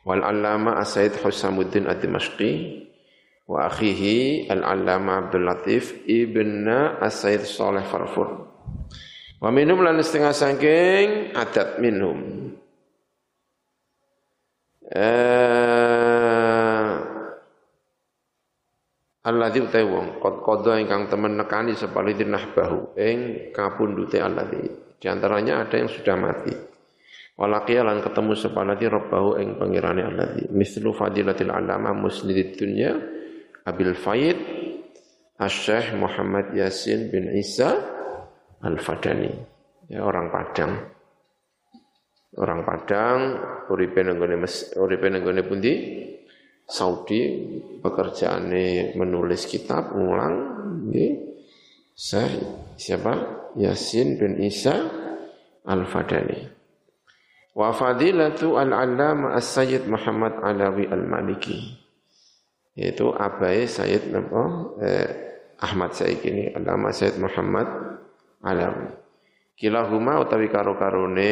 [0.07, 2.53] Wal Allama As-Said Husamuddin ad-Dimashqi.
[3.45, 6.65] Wa akhihi al-Allama Abdul Latif ibn
[7.05, 8.49] As-Said Saleh Farfur.
[9.45, 12.49] Wa minhum lan setengah saking adat minhum.
[14.89, 15.44] Eh
[19.25, 24.69] alladzi utai wong qad qadha ingkang temen nekani sepalidin nahbahu ing kapundute alladzi
[25.01, 26.55] di antaranya ada yang sudah mati.
[27.35, 32.95] Walaqiya lan ketemu sepaladi rabbahu ing pangirane alladzi mislu fadilatil alama musnidid dunya
[33.67, 34.39] abil faid
[35.35, 37.75] Asy-Syaikh Muhammad Yasin bin Isa
[38.63, 39.35] Al-Fadani.
[39.91, 40.73] Ya orang Padang.
[42.39, 43.19] Orang Padang
[43.67, 44.39] uripe nenggone
[44.79, 45.73] uripe nenggone pundi
[46.65, 47.21] Saudi
[47.85, 50.37] pekerjaannya menulis kitab ngulang
[50.89, 51.13] nggih.
[51.95, 52.43] Saya
[52.75, 53.13] siapa?
[53.55, 54.75] Yasin bin Isa
[55.63, 56.51] Al-Fadani.
[57.55, 61.79] Wa fadilatu al-allama as-sayyid Muhammad Alawi Al-Maliki.
[62.75, 64.11] Yaitu abai Sayyid
[64.83, 65.09] eh,
[65.63, 67.69] Ahmad Sayyid ini Allama Sayyid Muhammad
[68.43, 68.91] Alawi.
[69.55, 71.31] Kilahuma utawi karo-karone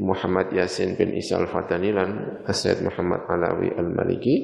[0.00, 4.36] Muhammad Yasin bin Isa al-Fatani lan Asyid Muhammad Alawi al-Maliki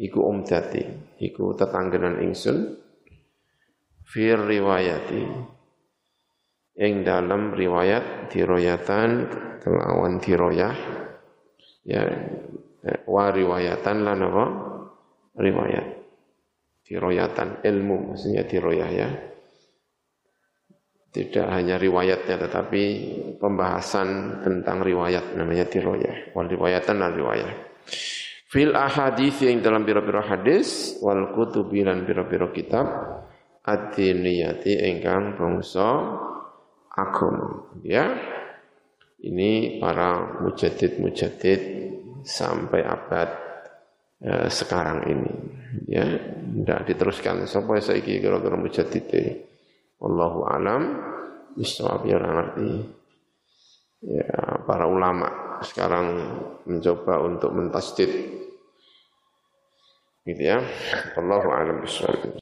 [0.00, 0.80] iku umdati
[1.20, 2.80] iku tetanggenan ingsun
[4.04, 5.22] fir riwayati
[6.80, 9.28] ing dalam riwayat diroyatan
[9.60, 10.74] kelawan diroyah
[11.84, 12.02] ya
[13.08, 14.44] wa riwayatan lan apa?
[15.34, 15.86] Riwayat.
[16.84, 19.08] Diroyatan ilmu maksudnya diroyah ya
[21.14, 22.82] tidak hanya riwayatnya tetapi
[23.38, 26.34] pembahasan tentang riwayat namanya tiroyah.
[26.34, 27.74] Wal riwayatan dan riwayat
[28.54, 32.86] fil ahadits yang dalam biro-biro hadis wal kutubi lan biro-biro kitab
[33.66, 35.88] ad-diniyati ingkang bangsa
[36.94, 37.74] agama.
[37.82, 38.14] Ya.
[39.24, 41.60] Ini para mujadid-mujadid
[42.22, 43.28] sampai abad
[44.22, 45.34] eh, sekarang ini.
[45.90, 46.06] Ya.
[46.54, 47.48] Tidak diteruskan.
[47.50, 49.10] Sampai saiki kira-kira mujadid
[50.04, 50.82] Wallahu alam
[51.56, 52.92] bisawab ya ngerti.
[54.04, 56.20] Ya, para ulama sekarang
[56.68, 58.12] mencoba untuk mentasdid
[60.28, 60.60] gitu ya.
[61.16, 62.36] Wallahu alam bisawab.